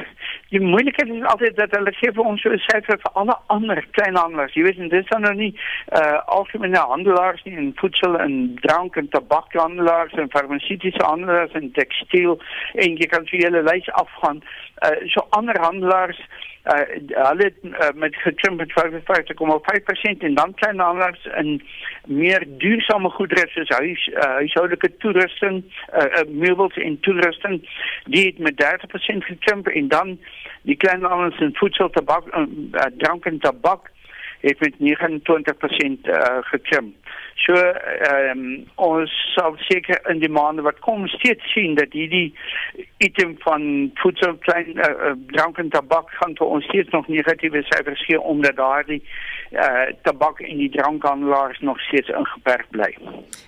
[0.51, 3.79] die moeilikheid is altyd dat hulle gee vir ons so 'n syfer vir alle ander
[3.97, 4.53] kleinhandelaars.
[4.53, 5.53] Jy weet, dit is dan nou nie
[5.99, 12.39] uh algemene handelaars nie in voedsel en drank en tabakhandelaars en farmaseutiese handelaars en tekstiel
[12.73, 14.43] en jy kan vir hulle lys afgaan.
[14.83, 16.19] Uh so ander handelaars
[16.63, 21.61] hulle het uh, met gekrimp met 55,5% en dan kleinhandelaars in
[22.07, 25.63] meer duursame goedere soos huis uh, huishoudelike toerusting,
[26.27, 27.69] meubels en toerusting,
[28.05, 30.19] die het met 30% gekrimp en dan
[30.61, 32.23] die kleinhandelaars in voedsel, tabak,
[32.97, 33.90] drank en tabak
[34.41, 36.95] het met 29% uh, gekrimp.
[37.35, 42.33] So ehm um, ons sal seker in die maande wat kom steeds sien dat hierdie
[42.97, 48.05] item van voedsel klein uh, drank en tabak gaan vir ons steeds nog negatiewe syfers
[48.05, 49.01] gee omdat daardie
[49.51, 52.93] uh, tabak en die drankhandelaars nog steeds ingeperk bly.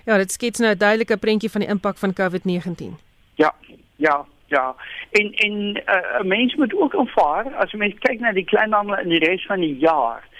[0.05, 2.97] Ja, dit skets nou 'n duidelike prentjie van die impak van COVID-19.
[3.35, 3.53] Ja,
[3.95, 4.75] ja, ja.
[5.11, 8.97] En en 'n uh, mens moet ook aanvaar as jy mens kyk na die kleinhandel
[8.97, 10.31] in die res van die jaar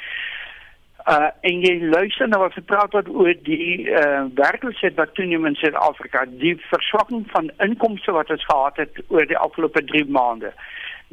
[1.03, 5.57] Uh en jy luister na wat gepraat word oor die uh werkloosheid wat toeneem in
[5.59, 10.53] Suid-Afrika, die verswakking van inkomste wat ons gehad het oor die afgelope 3 maande.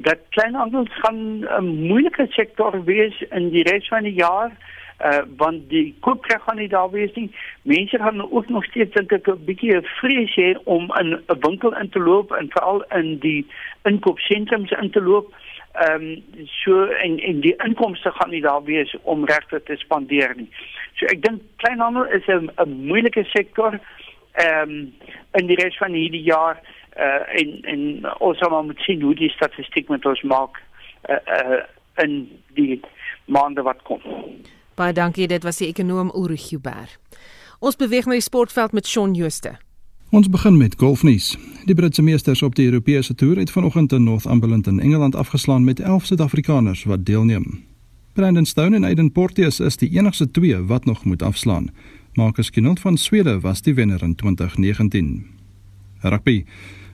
[0.06, 4.54] Dat kleinhandels gaan 'n moeilike sektor wees in die res van die jaar
[5.04, 7.30] uh want die koopkrag gaan nie daar wees nie.
[7.62, 11.74] Mense gaan ook nog steeds dink ek 'n bietjie vrees hê om in 'n winkel
[11.74, 13.46] in te loop en veral in die
[13.82, 15.34] inkoopsentrums in te loop
[15.80, 20.34] ehm um, so en en die inkomste gaan nie daar wees om regte te spandeer
[20.36, 20.48] nie.
[20.98, 23.78] So ek dink kleinhandel is 'n 'n moeilike sektor
[24.32, 24.92] ehm um,
[25.38, 26.60] in die res van hierdie jaar
[26.96, 27.80] uh en en
[28.18, 30.60] ons sal moet sien hoe die statistiek met ons maak
[31.08, 31.60] uh, uh
[32.04, 32.80] in die
[33.24, 34.00] maande wat kom.
[34.74, 36.88] Baie dankie, dit was die ekonom Ulrich Huber.
[37.60, 39.58] Ons beweeg na die sportveld met Shaun Jooste.
[40.10, 41.36] Ons begin met golfnuus.
[41.64, 45.80] Die Britse meesters op die Europese toer het vanoggend in Northumberland in Engeland afgeslaan met
[45.80, 47.62] 11 Suid-Afrikaners wat deelneem.
[48.12, 51.70] Brandon Stone en Aiden Porteous is die enigste twee wat nog moet afslaan.
[52.14, 55.26] Marcus Kinhult van Swede was die wenner in 2019.
[56.00, 56.44] Rugby.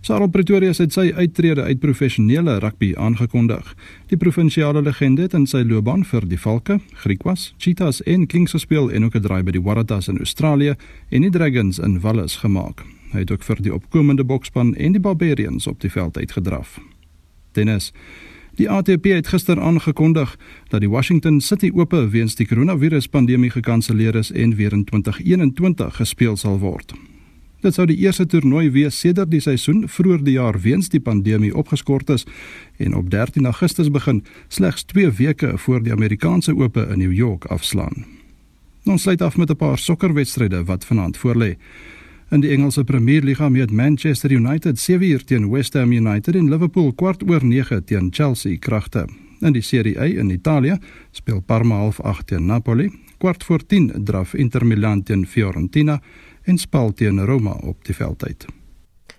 [0.00, 3.74] Sarel Pretorius het sy uittrede uit professionele rugby aangekondig.
[4.06, 8.92] Die provinsiale legende het in sy loopbaan vir die Valke, Griquas, Cheetahs en Kings gespeel
[8.92, 10.74] en ook 'n draai by die Waratahs in Australië
[11.08, 12.84] en die Dragons in Wallis gemaak.
[13.16, 16.74] Hy het ook vir die opkomende bokspan en die Barbarians op die veld uitgedraf.
[17.56, 17.92] Tennis.
[18.60, 20.34] Die ATP het gister aangekondig
[20.68, 26.36] dat die Washington City Ope weens die koronaviruspandemie gekanselleer is en weer in 2021 gespeel
[26.36, 26.92] sal word.
[27.64, 31.54] Dit sou die eerste toernooi wees sedert die seisoen vroeër die jaar weens die pandemie
[31.56, 32.26] opgeskort is
[32.76, 37.48] en op 13 Augustus begin, slegs 2 weke voor die Amerikaanse Ope in New York
[37.48, 38.04] afslaan.
[38.84, 41.56] Ons sluit af met 'n paar sokkerwedstryde wat vanaand voorlê.
[42.28, 46.90] In die Engelse Premier Liga meet Manchester United 7uur teen West Ham United en Liverpool
[46.92, 49.04] kwart oor 9 teen Chelsea kragte.
[49.40, 50.78] In die Serie A in Italië
[51.10, 56.00] speel Parma half 8 teen Napoli, kwart voor 10 draf Inter Milan teen Fiorentina
[56.42, 58.46] en Spal teen Roma op die veldtyd.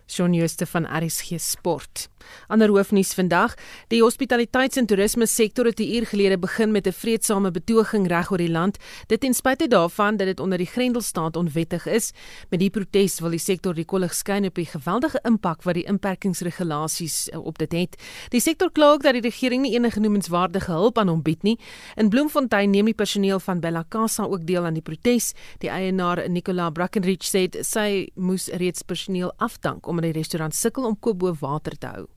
[0.07, 2.09] Shaun Jooste van RSG Sport.
[2.47, 3.55] Ander hoofnuus vandag:
[3.87, 8.31] Die hospitaliteits- en toerisme sektor het 'n uur gelede begin met 'n vredesame betoging reg
[8.31, 12.11] oor die land, dit ten spyte daarvan dat dit onder die Grendelstaat onwettig is.
[12.49, 15.85] Met die protes wil die sektor die kollig skyn op die geweldige impak wat die
[15.87, 17.97] inperkingsregulasies eh, op dit het.
[18.29, 21.57] Die sektor kla ook dat die regering nie enige noemenswaardige hulp aan hom bied nie.
[21.95, 25.33] In Bloemfontein neem die personeel van Bella Casa ook deel aan die protes.
[25.63, 30.99] Die eienaar, Nicola Brackenridge, sê sy moes reeds personeel afdank omdat die restaurant sukkel om
[30.99, 32.07] koop bo water te hou.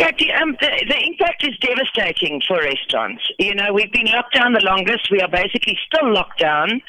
[0.00, 3.22] Kathy, um, the, the impact is devastating for restaurants.
[3.38, 5.10] You know, we've been locked down the longest.
[5.10, 6.80] We are basically still locked down.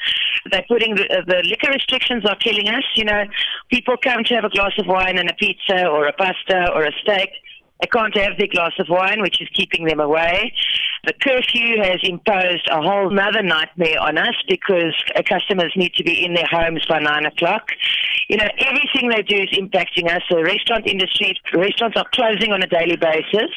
[0.50, 2.84] They're putting the, the liquor restrictions are killing us.
[2.96, 3.24] You know,
[3.70, 6.84] people come to have a glass of wine and a pizza or a pasta or
[6.84, 7.28] a steak.
[7.82, 10.54] They can't have their glass of wine, which is keeping them away.
[11.04, 16.04] The curfew has imposed a whole other nightmare on us because uh, customers need to
[16.04, 17.70] be in their homes by nine o'clock.
[18.28, 20.22] You know, everything they do is impacting us.
[20.30, 23.50] The restaurant industry, restaurants are closing on a daily basis.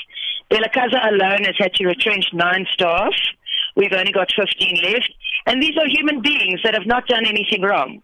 [0.50, 3.14] Bella Casa alone has had to retrench nine staff.
[3.76, 5.14] We've only got 15 left.
[5.46, 8.02] And these are human beings that have not done anything wrong.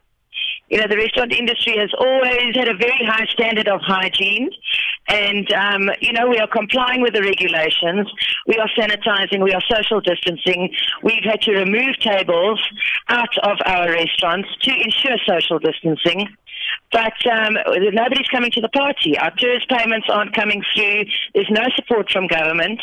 [0.72, 4.50] You know, the restaurant industry has always had a very high standard of hygiene.
[5.10, 8.08] And, um, you know, we are complying with the regulations.
[8.48, 9.44] We are sanitizing.
[9.44, 10.74] We are social distancing.
[11.04, 12.62] We've had to remove tables
[13.10, 16.30] out of our restaurants to ensure social distancing.
[16.92, 17.58] But um,
[17.92, 19.18] nobody's coming to the party.
[19.18, 21.04] Our tourist payments aren't coming through.
[21.34, 22.82] There's no support from government.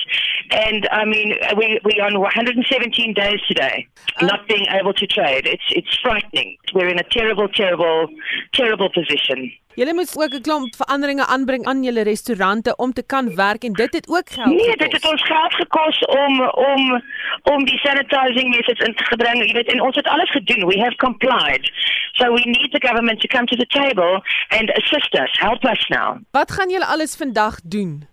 [0.50, 3.87] And I mean, we, we're on 117 days today,
[4.22, 5.46] not being able to trade.
[5.46, 6.56] It's, it's frightening.
[6.74, 8.08] We're in a terrible, terrible,
[8.52, 9.52] terrible position.
[9.78, 13.72] Julle moet ook 'n klomp veranderinge aanbring aan julle restaurante om te kan werk en
[13.72, 14.76] dit het ook geld Nee, gekos.
[14.78, 17.02] dit het ons geld gekos om om
[17.42, 19.46] om die sanitizing methods in te bring.
[19.46, 20.66] Jy weet, en ons het alles gedoen.
[20.66, 21.70] We have complied.
[22.12, 25.88] So we need the government to come to the table and assist us, help us
[25.88, 26.16] now.
[26.30, 28.06] Wat gaan julle alles vandag doen?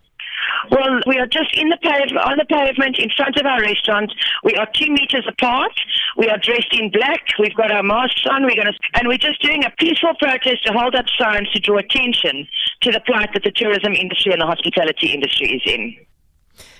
[0.72, 4.14] Well, we are just in the pave- on the pavement in front of our restaurant.
[4.44, 5.74] We are two meters apart.
[6.18, 7.22] We are dressed in black.
[7.40, 8.44] We've got our masks on.
[8.44, 11.60] We're going to, and we're just doing a peaceful protest to hold up signs to
[11.60, 12.48] draw attention
[12.82, 15.96] to the plight that the tourism industry and the hospitality industry is in.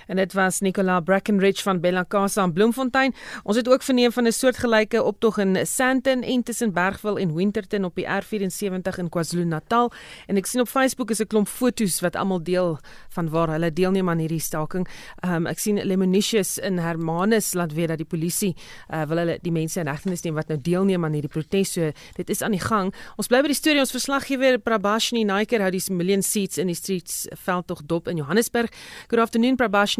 [0.06, 3.14] En dit was Nicola Brackenridge van Bella Casa in Bloemfontein.
[3.42, 7.84] Ons het ook verneem van 'n soortgelyke optog in Sandton en tussen Bergville en Winterton
[7.84, 9.92] op die R74 in KwaZulu-Natal.
[10.26, 13.72] En ek sien op Facebook is 'n klomp foto's wat almal deel van waar hulle
[13.72, 14.88] deelneem aan hierdie staking.
[15.24, 18.56] Um, ek sien Lemonicious in Hermanus laat weet dat die polisie
[18.90, 21.72] uh, wil hulle die mense in hegtenis neem wat nou deelneem aan hierdie protes.
[21.72, 22.94] So dit is aan die gang.
[23.16, 23.80] Ons bly by die storie.
[23.80, 28.70] Ons verslaggewer Prabashni Naiker hou die million seats in die streets veldtog dop in Johannesburg.
[29.08, 29.95] Good afternoon Prabashni.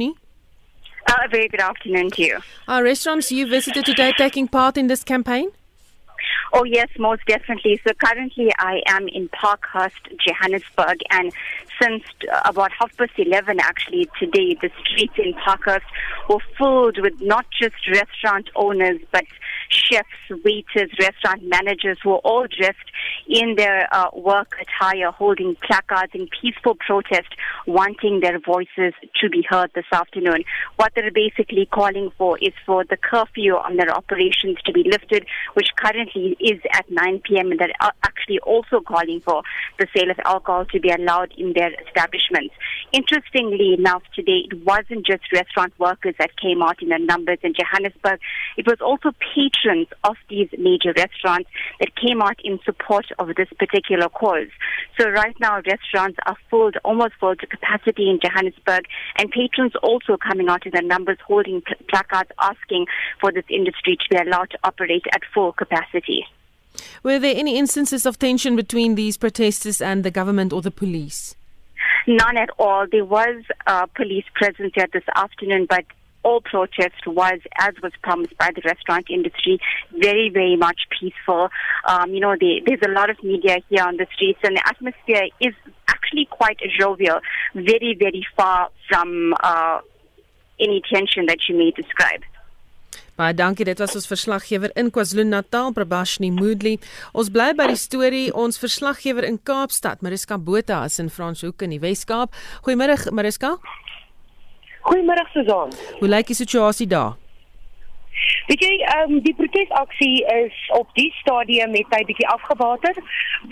[1.09, 2.39] Uh, a very good afternoon to you.
[2.67, 5.51] Are restaurants you visited today taking part in this campaign?
[6.53, 7.81] Oh, yes, most definitely.
[7.87, 11.33] So currently I am in Parkhurst, Johannesburg, and
[11.81, 15.85] since uh, about half past 11 actually today, the streets in Parkhurst
[16.29, 19.25] were filled with not just restaurant owners, but
[19.69, 22.79] chefs, waiters, restaurant managers who were all dressed
[23.29, 27.29] in their uh, work attire, holding placards in peaceful protest,
[27.67, 30.45] wanting their voices to be heard this afternoon.
[30.77, 35.27] What they're basically calling for is for the curfew on their operations to be lifted,
[35.55, 37.51] which currently is at 9 p.m.
[37.51, 39.43] and they're uh, actually also calling for
[39.79, 42.55] the sale of alcohol to be allowed in their establishments.
[42.93, 47.55] Interestingly enough, today it wasn't just restaurant workers that came out in their numbers in
[47.55, 48.21] Johannesburg.
[48.57, 49.56] It was also patrons
[50.05, 51.49] of these major restaurants
[51.81, 54.49] that came out in support of this particular cause.
[54.99, 58.85] So right now, restaurants are full, almost full to capacity in Johannesburg,
[59.19, 62.87] and patrons also coming out in their numbers, holding placards asking
[63.21, 66.25] for this industry to be allowed to operate at full capacity.
[67.03, 71.35] Were there any instances of tension between these protesters and the government or the police?
[72.07, 72.87] None at all.
[72.91, 75.85] There was uh, police presence here this afternoon, but
[76.27, 79.57] all protest was, as was promised by the restaurant industry,
[80.07, 81.49] very, very much peaceful.
[81.93, 84.65] Um, you know, they, there's a lot of media here on the streets, and the
[84.73, 85.55] atmosphere is
[85.95, 87.19] actually quite jovial,
[87.55, 89.79] very, very far from uh,
[90.59, 92.23] any tension that you may describe.
[93.17, 93.65] Baie dankie.
[93.65, 96.75] Dit was ons verslaggewer in KwaZulu-Natal, Prabashni Moodley.
[97.17, 98.27] Ons bly by die storie.
[98.37, 102.37] Ons verslaggewer in Kaapstad, Mariska Botha, is in Franshoek in die Wes-Kaap.
[102.67, 103.57] Goeiemôre, Mariska.
[104.87, 105.73] Goeiemôre Susan.
[105.99, 107.17] Hoe lyk die situasie daar?
[108.47, 112.95] Weet jy, ehm um, die protesaksie is op die stadium met hy bietjie afgewater.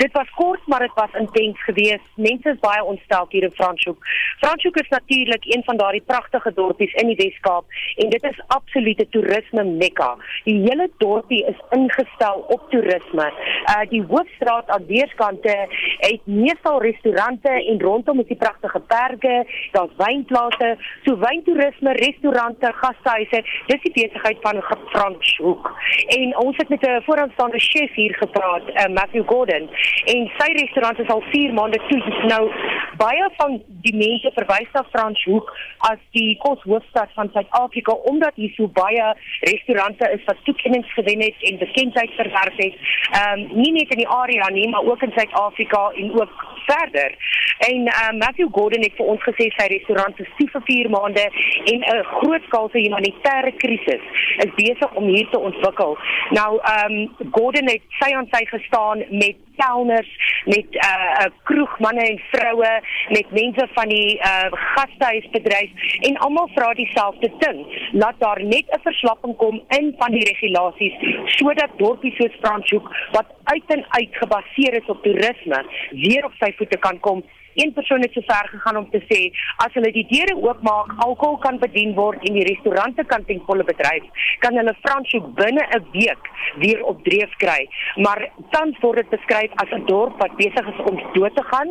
[0.01, 2.07] Dit was kort, maar dit was intens geweest.
[2.15, 4.07] Mense is baie ontstel hier in Franshoek.
[4.39, 7.65] Franshoek is natuurlik een van daardie pragtige dorpies in die Wes-Kaap
[7.97, 10.15] en dit is absolute toerisme mekka.
[10.45, 13.29] Die hele dorpie is ingestel op toerisme.
[13.75, 15.57] Uh die hoofstraat aan weerskante
[15.99, 19.35] het meestal restaurante en rondom is die pragtige berge,
[19.73, 20.75] daar's wynplase,
[21.05, 23.43] so wyntoerisme, restaurante, gastehuise.
[23.67, 25.73] Dis die besigheid van Franshoek.
[26.07, 29.71] En ons het met 'n vooraanstaande chef hier gepraat, uh, Matthew Gordon,
[30.05, 32.03] en sy restaurant is al 4 maande toe.
[32.27, 32.51] Nou
[32.97, 35.51] baie van die mense verwys na Franshoek
[35.89, 41.49] as die koshoofstad van Suid-Afrika omdat hier so baie restaurante is wat toekennings gewen het
[41.51, 42.75] en bekendheid verwerf het.
[43.11, 47.17] Ehm um, nie net in die area nie, maar ook in Suid-Afrika en ook verder.
[47.59, 51.27] En uh, Matthew Gordon het vir ons gesê sy restaurant is toe vir 4 maande
[51.73, 54.05] en 'n groot skaalse humanitêre krisis
[54.45, 55.99] is besig om hier te ontwikkel.
[56.31, 56.97] Nou um,
[57.31, 60.11] Gordon het sy aan sy gestaan met kelners,
[60.45, 62.73] met uh kroegmanne en vroue,
[63.09, 65.71] met mense van die uh gastehuisbedryf
[66.09, 67.61] en almal vra dieselfde ding.
[67.93, 70.97] Laat daar net 'n verslapping kom in van die regulasies
[71.37, 76.51] sodat dorpies soos Franshoek wat uit en uit gebaseer is op toerisme weer op sy
[76.59, 79.21] voete kan kom een persoon het so ver gegaan om te sê
[79.65, 83.67] as hulle die deure oopmaak, alkohol kan bedien word en die restaurante kan ten volle
[83.69, 84.07] bedryf,
[84.45, 86.31] kan hulle Franshoek binne 'n week
[86.63, 87.69] weer op dreef kry.
[87.97, 91.71] Maar tans word dit beskryf as 'n dorp wat besig is om dood te gaan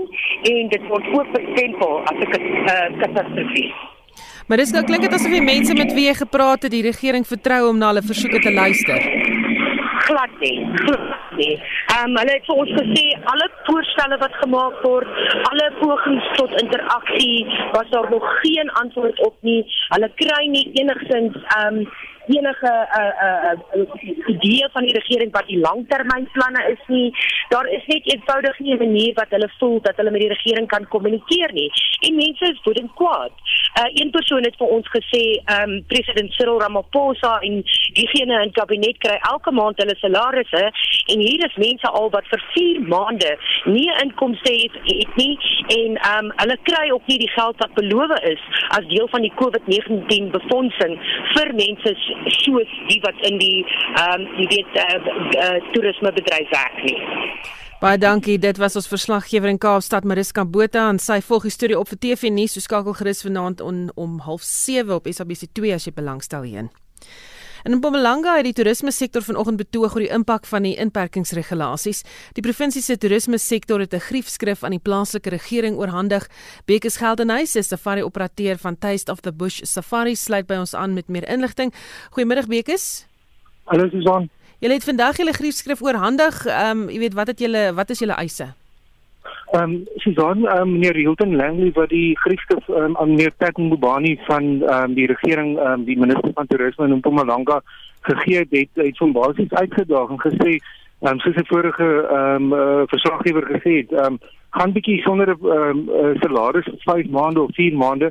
[0.51, 3.73] en dit word ook bestempel as 'n uh, katastrofie.
[4.47, 7.27] Maar dis nou klink dit asof die mense met wie jy gepraat het, die regering
[7.27, 8.99] vertrou om na hulle versoeke te luister
[10.05, 10.67] glad nie.
[10.75, 11.55] Glad nie.
[11.57, 16.55] Ehm um, hulle het vir ons gesê alle voorstelle wat gemaak word, alle pogings tot
[16.61, 17.45] interaksie
[17.75, 19.61] was daar nog geen antwoord op nie.
[19.95, 21.87] Hulle kry nie enigsins ehm um,
[22.27, 27.15] enige uh uh, uh idee van die regering wat die langtermynplanne is nie.
[27.49, 30.67] Daar is net eenvoudig nie 'n manier wat hulle voel dat hulle met die regering
[30.67, 31.71] kan kommunikeer nie.
[31.99, 33.31] En mense is woedend kwaad.
[33.79, 37.63] Uh een persoon het vir ons gesê, ehm um, president Cyril Ramaphosa en
[37.93, 40.63] diegene in kabinet kry elke maand hulle salarisse
[41.13, 45.37] en hier is mense al wat vir 4 maande nie inkomste het, het nie
[45.77, 48.41] en ehm um, hulle kry ook nie die geld wat beloof is
[48.77, 50.97] as deel van die COVID-19 befondsing
[51.33, 51.95] vir mense
[52.39, 54.97] soos die wat in die ehm um, jy weet uh,
[55.45, 56.97] uh, toerismebedryf werk nie.
[57.83, 58.37] Baie dankie.
[58.39, 61.99] Dit was ons verslaggewer in Kaapstad, Mariska Botha, en sy volg die storie op vir
[61.99, 62.53] TV nuus.
[62.55, 66.71] So skakel gerus vanaand on, om 07:30 op SABC2 as jy belangstel hierin.
[67.63, 72.01] In Mpumalanga het die toerisme sektor vanoggend betoog oor die impak van die inperkingsregulasies.
[72.35, 76.27] Die provinsie se toerisme sektor het 'n griefskrif aan die plaaslike regering oorhandig.
[76.65, 81.07] Bekes Geldenhuys, 'n safari-operateur van Taste of the Bush Safari, sluit by ons aan met
[81.07, 81.73] meer inligting.
[82.09, 83.05] Goeiemiddag Bekes.
[83.63, 84.29] Hallo Susan.
[84.59, 86.45] Julle het vandag julle griefskrif oorhandig.
[86.45, 88.53] Ehm um, jy weet wat het julle wat is julle eise?
[89.53, 94.15] Ehm um, Susan, um, meneer Hilton Langley wat die griefskrif um, aan meneer Patton Mubani
[94.25, 97.59] van ehm um, die regering ehm um, die minister van toerisme in Mpumalanga
[98.01, 102.53] gegee het, het, van basies uitgedaag en gesê ehm um, soos 'n vorige ehm um,
[102.53, 104.17] uh, verslaggewer gesê het, ehm um,
[104.49, 108.09] gaan bietjie sonder 'n um, uh, salaris vir 5 maande of 4 maande.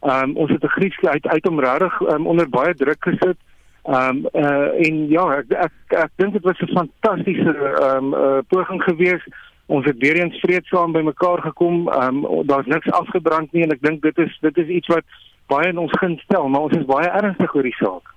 [0.00, 3.38] Ehm um, ons het 'n griefskrif uit uit om regtig um, onder baie druk gesit.
[3.82, 7.96] Ehm um, uh, en ja, ek ek, ek, ek dink dit was 'n fantastiese ehm
[7.96, 9.28] um, uh, poging geweest.
[9.66, 11.88] Ons het weer eens vreedsaam bymekaar gekom.
[11.88, 15.04] Ehm um, daar's niks afgebrand nie en ek dink dit is dit is iets wat
[15.46, 18.12] baie in ons gun stel, maar ons is baie ernstig oor die saak.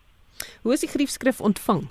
[0.62, 1.88] Hoe is die griefskrif ontvang?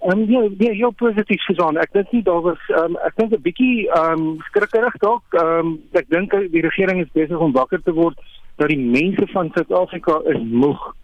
[0.00, 1.76] Ehm um, ja, ja, heel positief gesien.
[1.76, 5.24] Ek dink nie daar was ehm um, ek dink 'n bietjie ehm um, skrikkerig dalk.
[5.32, 8.16] Ehm um, ek dink die regering is besig om wakker te word
[8.56, 10.94] dat die mense van Suid-Afrika is moeg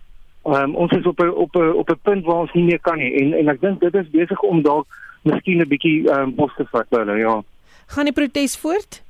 [0.45, 2.99] Um, ons is op 'n op 'n op 'n punt waar ons nie meer kan
[2.99, 4.87] nie en en ek dink dit is besig om dalk
[5.25, 7.43] miskien 'n bietjie ehm um, pos te vat hulle ja.
[7.87, 9.03] Gaan die protes voort?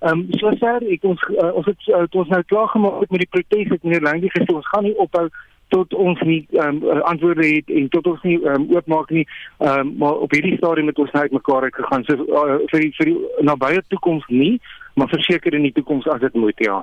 [0.00, 3.32] Ehm um, sover ek ons uh, ons het uh, ons nou klaar gemaak met die
[3.36, 5.28] protes het meneer Langie gesê ons gaan nie ophou
[5.68, 9.26] tot ons nie ehm um, antwoorde het en tot ons nie ehm um, oopmaak nie.
[9.58, 12.04] Ehm um, maar op hierdie stadium het ons nou uitmekaar uit gegaan.
[12.04, 13.18] So uh, vir die, vir die
[13.50, 14.60] nabye toekoms nie,
[14.94, 16.80] maar verseker in die toekoms as dit moet ja.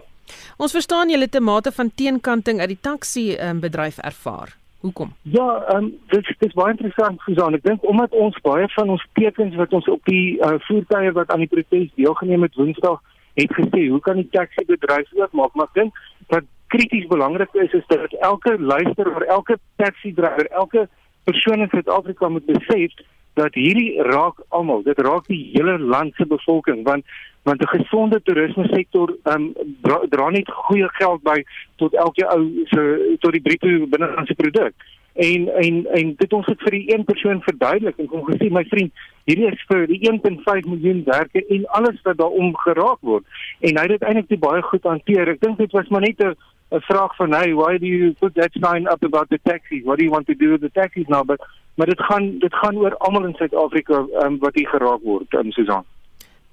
[0.58, 4.56] Ons verstaan julle te mate van teenkanting uit die taxi um, bedryf ervaar.
[4.86, 5.14] Hoekom?
[5.22, 7.56] Ja, um, dit dit is baie interessant Susan.
[7.58, 11.32] Ek dink omdat ons baie van ons tekens wat ons op die uh, voertuie wat
[11.34, 13.00] aan die protes deelgeneem het Woensdag
[13.34, 15.56] het gesê, hoe kan die taxi bedryf oopmaak?
[15.58, 15.98] Maar ek dink
[16.36, 20.86] wat krities belangrik is is dat elke luisteraar, elke taxi drywer, elke
[21.26, 22.94] persoon in Suid-Afrika moet besef
[23.36, 27.06] dat hierdie raak almal, dit raak die hele land se bevolking want
[27.46, 31.44] want 'n gesonde toerisme sektor um, dra, dra net goeie geld by
[31.76, 34.74] tot elke ou se tot die bruto binnelandse produk.
[35.14, 38.66] En en en dit ons het vir die een persoon verduidelik en kom gesê my
[38.72, 38.92] vriend,
[39.24, 43.24] hierdie is vir die 1.5 miljoen werke en alles wat daaroor geraak word.
[43.60, 45.30] En hy het dit eintlik baie goed hanteer.
[45.30, 46.36] Ek dink dit was maar net 'n
[46.72, 49.84] 'n vraag van hey, why do you put that sign up about the taxis?
[49.84, 51.24] What do you want to do with the taxis now?
[51.24, 51.40] But
[51.76, 55.52] maar dit gaan dit gaan oor almal in Suid-Afrika um, wat hier geraak word, um,
[55.52, 55.84] Susan.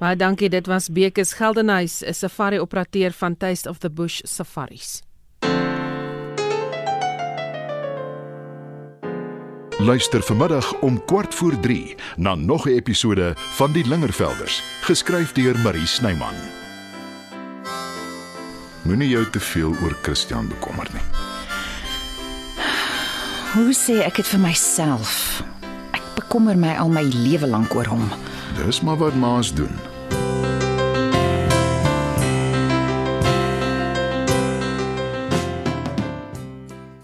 [0.02, 0.48] Baie dankie.
[0.50, 5.02] Dit was Bekes Geldenhuys, 'n safari-operateur van Taste of the Bush Safaris.
[9.78, 15.58] Luister vanmiddag om kwart voor 3 na nog 'n episode van Die Lingervelders, geskryf deur
[15.58, 16.34] Marie Snyman.
[18.82, 21.31] Moenie jou te veel oor Christian bekommer nie.
[23.52, 25.42] Hoe sê ek dit vir myself?
[25.92, 28.06] Ek bekommer my al my lewe lank oor hom.
[28.56, 29.68] Dis maar wat maas doen.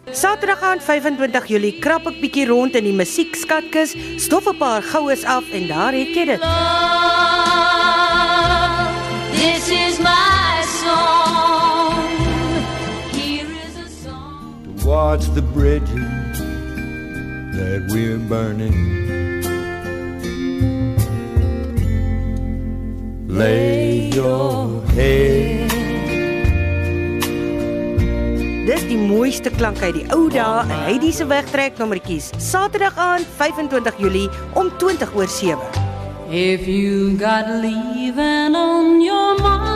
[0.09, 5.29] Saterdag aan 25 Julie krap ek bietjie rond in die musiekskatkis, stof 'n paar goues
[5.29, 6.41] af en daar het jy dit.
[9.37, 12.09] This is my song.
[13.13, 14.65] Here is a song.
[14.81, 16.18] Towards the bridges
[17.59, 18.79] that we're burning.
[23.29, 25.69] Lay your head
[28.69, 32.29] Dis die mooiste klank uit die ou dae en hy dis se wegtrek nommertjies.
[32.37, 34.29] Saterdag aand 25 Julie
[34.61, 35.57] om 20 oor 7.
[36.29, 39.68] If you got leaving on your mind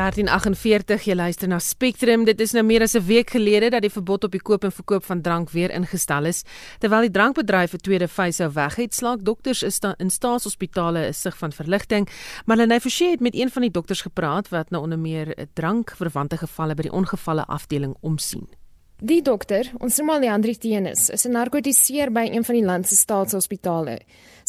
[0.00, 2.24] 1348 jy luister na Spectrum.
[2.24, 4.72] Dit is nou meer as 'n week gelede dat die verbod op die koop en
[4.72, 6.42] verkoop van drank weer ingestel is.
[6.78, 11.52] Terwyl die drankbedryf 'n tweede fase sou weggetslaak dokters is in staatshospitale is sig van
[11.52, 12.08] verligting.
[12.46, 15.48] Maar Lenay Forsie het met een van die dokters gepraat wat nou onder meer 'n
[15.54, 18.48] drankverwante gevalle by die ongevalle afdeling omsien.
[19.02, 22.88] Die dokter, ons noem al Leandri Tenus, is 'n narkotiseer by een van die land
[22.88, 24.00] se staatshospitale.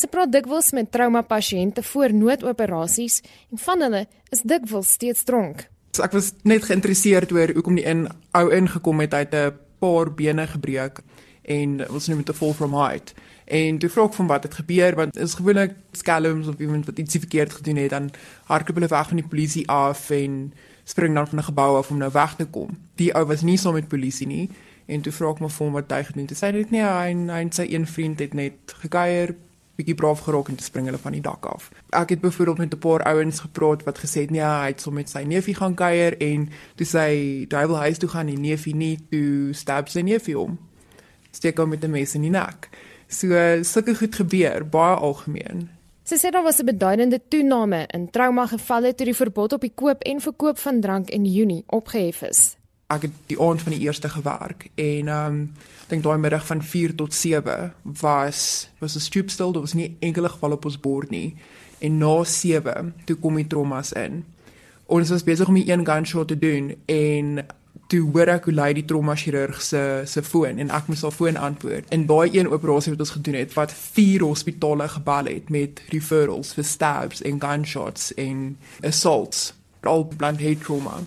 [0.02, 3.20] Sy praat dikwels met trauma pasiënte voor noodoperasies
[3.54, 4.00] en van hulle
[4.34, 5.68] is dikwels steeds dronk.
[5.94, 10.10] So ek was net geïnteresseerd oor hoekom die in ou ingekom het uit 'n paar
[10.10, 11.04] bene gebreek
[11.46, 13.14] en ons noem dit 'n fall from height.
[13.46, 16.98] En toe vra ek van wat het gebeur want is gewoonlik skelms of iemand wat
[16.98, 18.10] iets verkeerd gedoen het dan
[18.46, 21.98] hardloop hulle weg van die polisie af en spring dan van 'n gebou af om
[21.98, 22.70] nou weg te kom.
[22.96, 24.50] Die ou was nie saam met polisie nie
[24.88, 26.40] en toe vra ek my vir hom wat hy gedoen het.
[26.40, 29.36] Hy sê net nee, hy en sy een vriend het net gekuier,
[29.82, 31.70] bietjie braaf geraak en te spring hulle van die dak af.
[31.98, 34.92] Ek het byvoorbeeld met 'n paar ouens gepraat wat gesê het nee, hy het so
[34.92, 38.98] met sy neefie gaan kuier en toe sy wil huis toe gaan en neefie nie
[39.10, 40.60] toe stab sy neefie om.
[41.32, 42.70] Steek hom met 'n mes in die nek.
[43.08, 43.28] So
[43.64, 45.70] sulke goed gebeur baie algemeen.
[46.04, 49.74] Sy sê daar was 'n beduidende toename in trauma gevalle toe die verbod op die
[49.76, 52.61] koop en verkoop van drank in Junie opgehef is.
[52.92, 55.54] Ek het die aand van die eerste gewerk en ehm um,
[55.92, 59.96] dink daai middag van 4 tot 7 was was 'n stoep stil, daar was nie
[60.00, 61.36] enkele geval op ons bord nie.
[61.80, 64.24] En na 7 toe kom die traumas in.
[64.86, 67.46] Ons was besig om 'n een gunshot te doen en
[67.92, 71.12] toe hoor ek hoe lui die trauma chirurg se se foon en ek moes al
[71.12, 71.90] foon antwoord.
[71.92, 76.54] En daai een operasie wat ons gedoen het wat vier hospitale gebel het met referrals
[76.56, 79.52] vir stabs en gunshots en assaults,
[79.84, 81.02] al blunt head trauma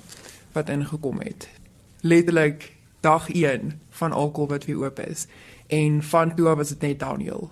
[0.53, 1.49] wat ingekom het.
[2.05, 5.27] Letterlik dag 1 van alkohol wat weer oop is
[5.67, 7.49] en van toe was dit net downhill.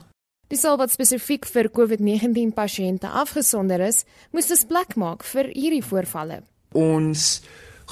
[0.53, 4.03] Die sal wat spesifiek vir COVID-19 pasiënte afgesonder is,
[4.37, 6.43] moes dus plek maak vir hierdie voorvalle.
[6.77, 7.41] Ons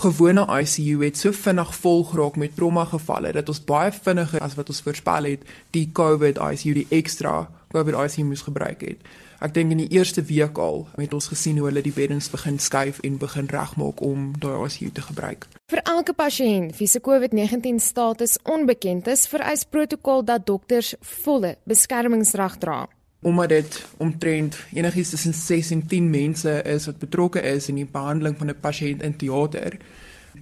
[0.03, 4.59] gewone ICU het so vinnig vol geraak met trauma gevalle dat ons baie vinniger as
[4.61, 9.01] wat ons voorspel het die COVID ICU die ekstra COVID ICU moes gebruik het.
[9.41, 12.59] Ek dink in die eerste week al het ons gesien hoe hulle die beddens begin
[12.61, 15.47] skuif en begin regmaak om daai ICU te gebruik.
[15.73, 20.93] Vir elke pasiënt wie se COVID-19 status onbekend is, vereis protokol dat dokters
[21.25, 22.87] volle beskermingsdrag dra
[23.21, 27.85] omdat dit omtrent enigiets tussen 6 en 10 mense is wat betrokke is in die
[27.85, 29.77] behandeling van 'n pasiënt in teater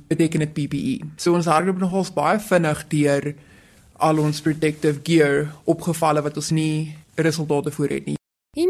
[0.06, 1.00] beteken dit PPE.
[1.16, 3.34] So ons hardloop nogals baie vinnig deur
[3.96, 8.17] al ons protective gear opgevalle wat ons nie resultate voor het nie.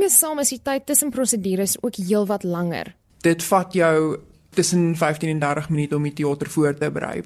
[0.09, 2.95] Hiermee saam is die tyd tussen prosedures ook heelwat langer.
[3.21, 4.17] Dit vat jou
[4.57, 7.21] tussen 15 en 30 minute om die teater voor te berei.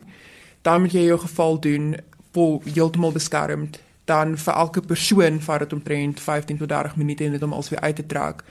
[0.66, 1.94] Dan moet jy jou geval doen
[2.34, 3.78] vol heeltemal beskermd
[4.10, 7.96] dan vir elke persoon vat dit omtrent 15 tot 30 minute net om alsweer uit
[8.02, 8.42] te trek.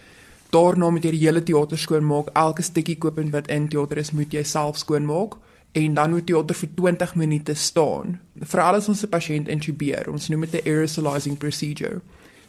[0.56, 2.32] Daarna moet jy die hele teater skoonmaak.
[2.32, 5.36] Elke stukkie koopend wat in teater is, moet jy self skoonmaak
[5.76, 8.22] en dan moet die teater vir 20 minute staan.
[8.40, 12.00] Veral as ons 'n pasiënt intubeer, ons noem dit 'n aerosolizing procedure.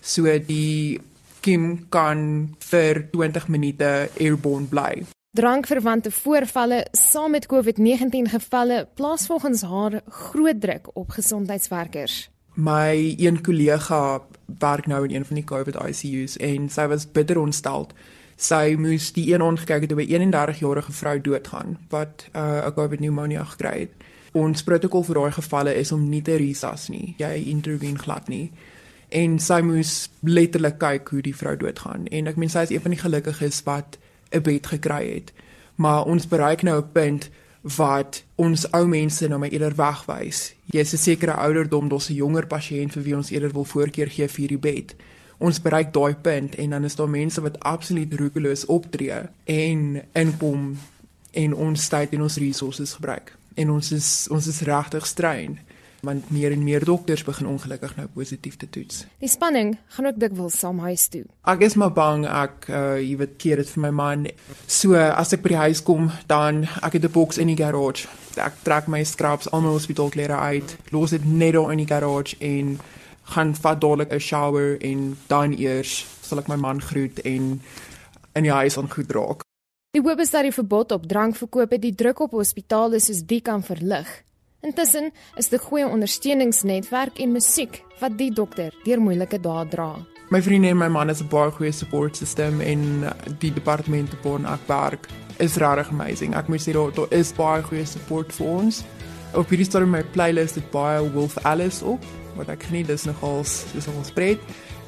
[0.01, 1.01] So die
[1.43, 3.91] kim kan vir 20 minute
[4.21, 5.05] airborne bly.
[5.37, 13.41] Drankverwante voorvalle saam met COVID-19 gevalle plaas volgens haar groot druk op gesondheidswerkers my een
[13.41, 14.23] kollega
[14.59, 17.89] werk nou in een van die COVID ICU's en sy was bitter ontstel.
[18.37, 22.99] Sy moes die een ongekyk het hoe 'n 31-jarige vrou doodgaan wat uh, 'n COVID
[22.99, 23.91] pneumonia gekry het.
[24.33, 27.15] Ons protokol vir daai gevalle is om nie te resus nie.
[27.19, 28.53] Jy intervene glad nie.
[29.13, 32.81] En sy moes letterlik kyk hoe die vrou doodgaan en ek meen sy is een
[32.81, 33.99] van die gelukkiges wat
[34.33, 35.33] 'n bed gekry het.
[35.77, 37.31] Maar ons bereik nou 'n punt
[37.63, 40.55] wat ons ou mense nou maar eerder wegwys.
[40.65, 44.29] Jy's 'n sekere ouderdom, daar's 'n jonger pasiënt vir wie ons eerder wil voorkeur gee
[44.29, 44.95] vir die bed.
[45.39, 50.79] Ons bereik daai punt en dan is daar mense wat absoluut roekeloos optree en inkom
[51.31, 53.37] en ons tyd en ons resources gebruik.
[53.55, 55.59] En ons is ons is regtig strein
[56.03, 59.05] want meer en meer dokters begin ongelukkig nou positief te toets.
[59.23, 61.23] Die spanning gaan ook dikwels saam huis toe.
[61.47, 64.25] Ek is maar bang ek uh jy weet keer dit vir my man.
[64.67, 68.09] So as ek by die huis kom, dan ek het 'n boks in die garage.
[68.37, 72.37] Ek trek my scrubs al my hospitaalklere uit, los dit net daar in die garage
[72.41, 72.81] en
[73.35, 77.63] gaan vat dadelik 'n shower en dan eers sal ek my man groet en
[78.35, 79.43] in die huis aan goed raak.
[79.93, 83.63] Die hoop is dat die verbod op drankverkoop die druk op hospitale soos die kan
[83.63, 84.25] verlig.
[84.63, 89.89] Intussen is dit goeie ondersteuningsnetwerk en musiek wat die dokter deur moeilike dae dra.
[90.31, 94.55] My vriende en my man is 'n baie goeie support system en die departement waarna
[94.55, 95.09] ek werk
[95.39, 96.35] is regtig amazing.
[96.37, 98.85] Ek moet sê daar, daar is baie goeie support vir ons.
[99.35, 102.05] Op hierdie stadium my playlist het baie Wolf Alice op
[102.37, 104.39] wat ek geniet dis nogals dis nogals breed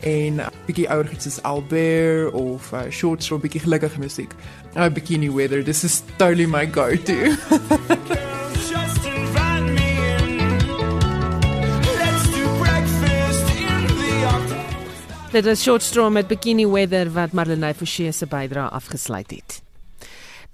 [0.02, 4.32] en 'n bietjie ouer iets soos Albert of uh, short straw bietjie gelukkige musiek.
[4.76, 5.64] 'n uh, Bikini Weather.
[5.64, 7.34] This is totally my go-to.
[15.34, 19.56] Dit was Short Straw met Bikini Weather wat Marlenae Forsie se bydrae afgesluit het.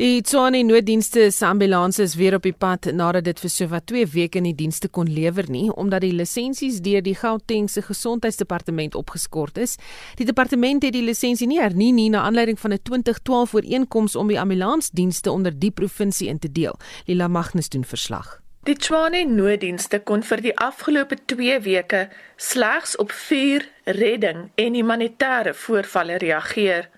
[0.00, 4.06] Die Tshwane nooddienste se ambulanse is weer op die pad nadat dit vir sowat 2
[4.14, 9.76] weke nie dienste kon lewer nie omdat die lisensies deur die Gautengse Gesondheidsdepartement opgeskort is.
[10.16, 14.32] Die departement het die lisensie nie hernie nie na aanleiding van 'n 2012 ooreenkoms om
[14.32, 16.78] die ambulansdienste onder die provinsie in te deel.
[17.04, 18.39] Lila Magnus doen verslag.
[18.68, 22.00] Die Tshwane nooddienste kon vir die afgelope 2 weke
[22.36, 23.64] slegs op 4
[23.96, 26.90] redding en humanitêre voorvalle reageer.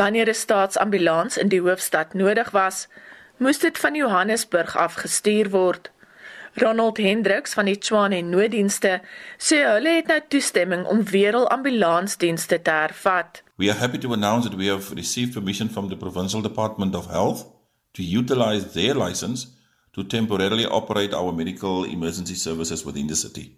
[0.00, 2.88] Wanneer 'n staatsambulans in die hoofstad nodig was,
[3.36, 5.90] moes dit van Johannesburg af gestuur word.
[6.54, 9.00] Ronald Hendriks van die Tshwane Nooddienste
[9.36, 13.42] sê hulle het nou toestemming om weer al ambulansdienste te hervat.
[13.56, 17.06] We are happy to announce that we have received permission from the Provincial Department of
[17.06, 17.44] Health
[17.92, 19.51] to utilize their license
[19.92, 23.56] to temporarily operate our medical emergency services within the city.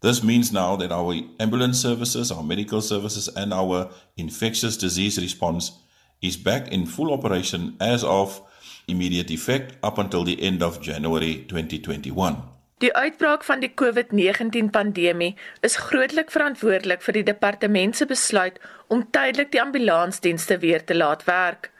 [0.00, 5.72] This means now that our ambulance services, our medical services, and our infectious disease response
[6.20, 8.42] is back in full operation as of
[8.88, 12.42] immediate effect up until the end of January 2021.
[12.82, 18.58] Die uitbraak van die COVID-19 pandemie is grootliks verantwoordelik vir die departement se besluit
[18.90, 21.70] om tydelik die ambulansdienste weer te laat werk.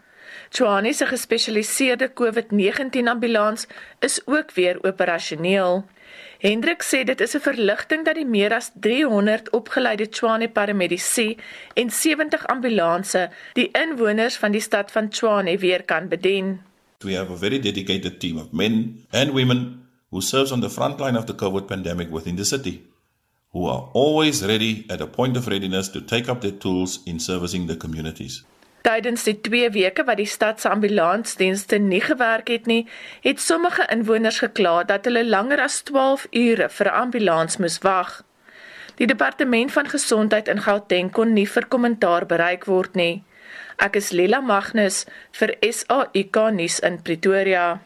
[0.52, 3.66] Tshwane se gespesialiseerde COVID-19 ambulans
[4.00, 5.84] is ook weer operasioneel.
[6.38, 11.36] Hendrik sê dit is 'n verligting dat die meer as 300 opgeleide Tshwane paramedici
[11.74, 16.60] en 70 ambulanse die inwoners van die stad van Tshwane weer kan bedien.
[16.98, 21.00] We have a very dedicated team of men and women who serves on the front
[21.00, 22.82] line of the COVID pandemic within the city
[23.52, 27.20] who are always ready at a point of readiness to take up their tools in
[27.20, 28.44] servicing the communities.
[28.82, 32.88] Tydens die 2 weke wat die stad se ambulansdienste nie gewerk het nie,
[33.22, 38.22] het sommige inwoners gekla dat hulle langer as 12 ure vir 'n ambulans moes wag.
[38.96, 43.22] Die departement van gesondheid in Gauteng kon nie vir kommentaar bereik word nie.
[43.78, 47.80] Ek is Lila Magnus vir SAIK nuus in Pretoria.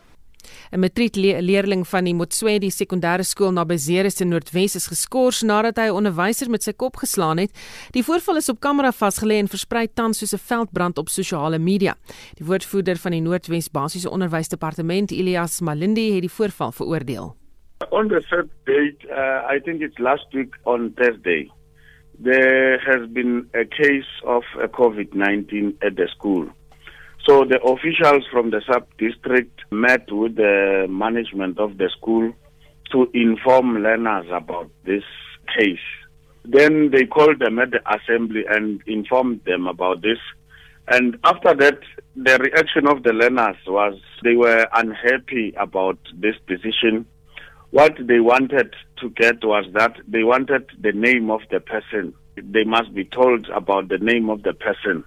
[0.72, 5.86] 'n Matriekleerling van die Motswedi Sekondêre Skool naby Ceres in Noordwes is geskort nadat hy
[5.88, 7.50] 'n onderwyser met sy kop geslaan het.
[7.92, 11.94] Die voorval is op kamera vasgelê en versprei tans soos 'n veldbrand op sosiale media.
[12.34, 17.36] Die woordvoerder van die Noordwes Basiese Onderwysdepartement, Elias Malindi, het die voorval veroordeel.
[17.90, 21.50] On the third date, uh, I think it's last week on Thursday,
[22.18, 26.48] there has been a case of a COVID-19 at the school.
[27.28, 32.32] So the officials from the sub district met with the management of the school
[32.92, 35.02] to inform learners about this
[35.58, 35.80] case.
[36.44, 40.18] Then they called them at the assembly and informed them about this.
[40.86, 41.80] And after that,
[42.14, 47.06] the reaction of the learners was they were unhappy about this decision.
[47.70, 52.14] What they wanted to get was that they wanted the name of the person.
[52.36, 55.02] They must be told about the name of the person.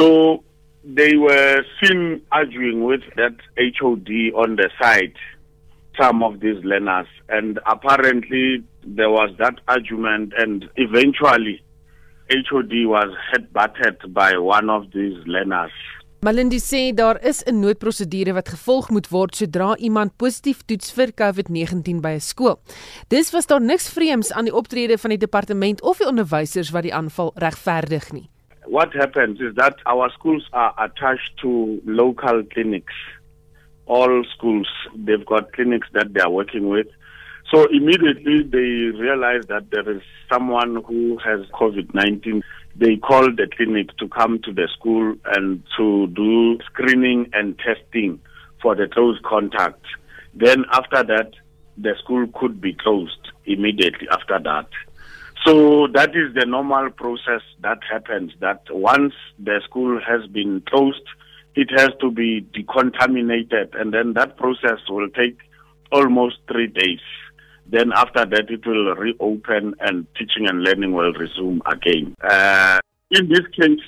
[0.00, 0.42] So
[0.84, 5.14] they were seen arguing with that HOD on the side,
[6.00, 11.62] some of these learners, and apparently there was that argument, and eventually
[12.30, 15.72] HOD was headbutted by one of these learners.
[16.20, 21.12] Malindi sê daar is 'n noodprosedure wat gevolg moet word sodra iemand positief toets vir
[21.12, 22.60] COVID-19 by 'n skool.
[23.08, 26.82] Dis was daar niks vreemds aan die optrede van die departement of die onderwysers wat
[26.82, 28.28] die aanval regverdig nie.
[28.68, 32.94] What happens is that our schools are attached to local clinics.
[33.86, 36.86] All schools, they've got clinics that they are working with.
[37.52, 42.42] So immediately they realize that there is someone who has COVID 19.
[42.76, 48.20] They call the clinic to come to the school and to do screening and testing
[48.60, 49.82] for the close contact.
[50.34, 51.32] Then after that,
[51.78, 54.68] the school could be closed immediately after that.
[55.44, 61.06] So that is the normal process that happens that once the school has been closed,
[61.54, 65.38] it has to be decontaminated and then that process will take
[65.92, 67.00] almost three days.
[67.66, 72.14] Then after that, it will reopen and teaching and learning will resume again.
[72.22, 72.80] Uh,
[73.10, 73.80] in this case,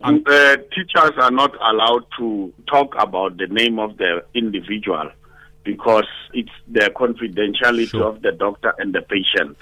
[0.00, 5.10] the teachers are not allowed to talk about the name of the individual
[5.64, 8.04] because it's the confidentiality sure.
[8.04, 9.56] of the doctor and the patient.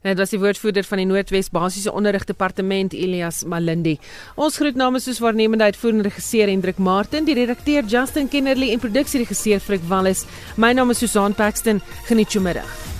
[0.00, 3.98] En dit was die woordvoerder van die Noordwes Basiese Onderrigdepartement Elias Malindi.
[4.40, 9.60] Ons groet namens soos waarnemende uitvoerende regisseur Hendrik Martin, die redakteur Justin Kennerly en produksieregisseur
[9.60, 10.24] Frik Wallis.
[10.56, 11.84] My naam is Susan Paxton.
[12.08, 12.99] Geniet jou middag.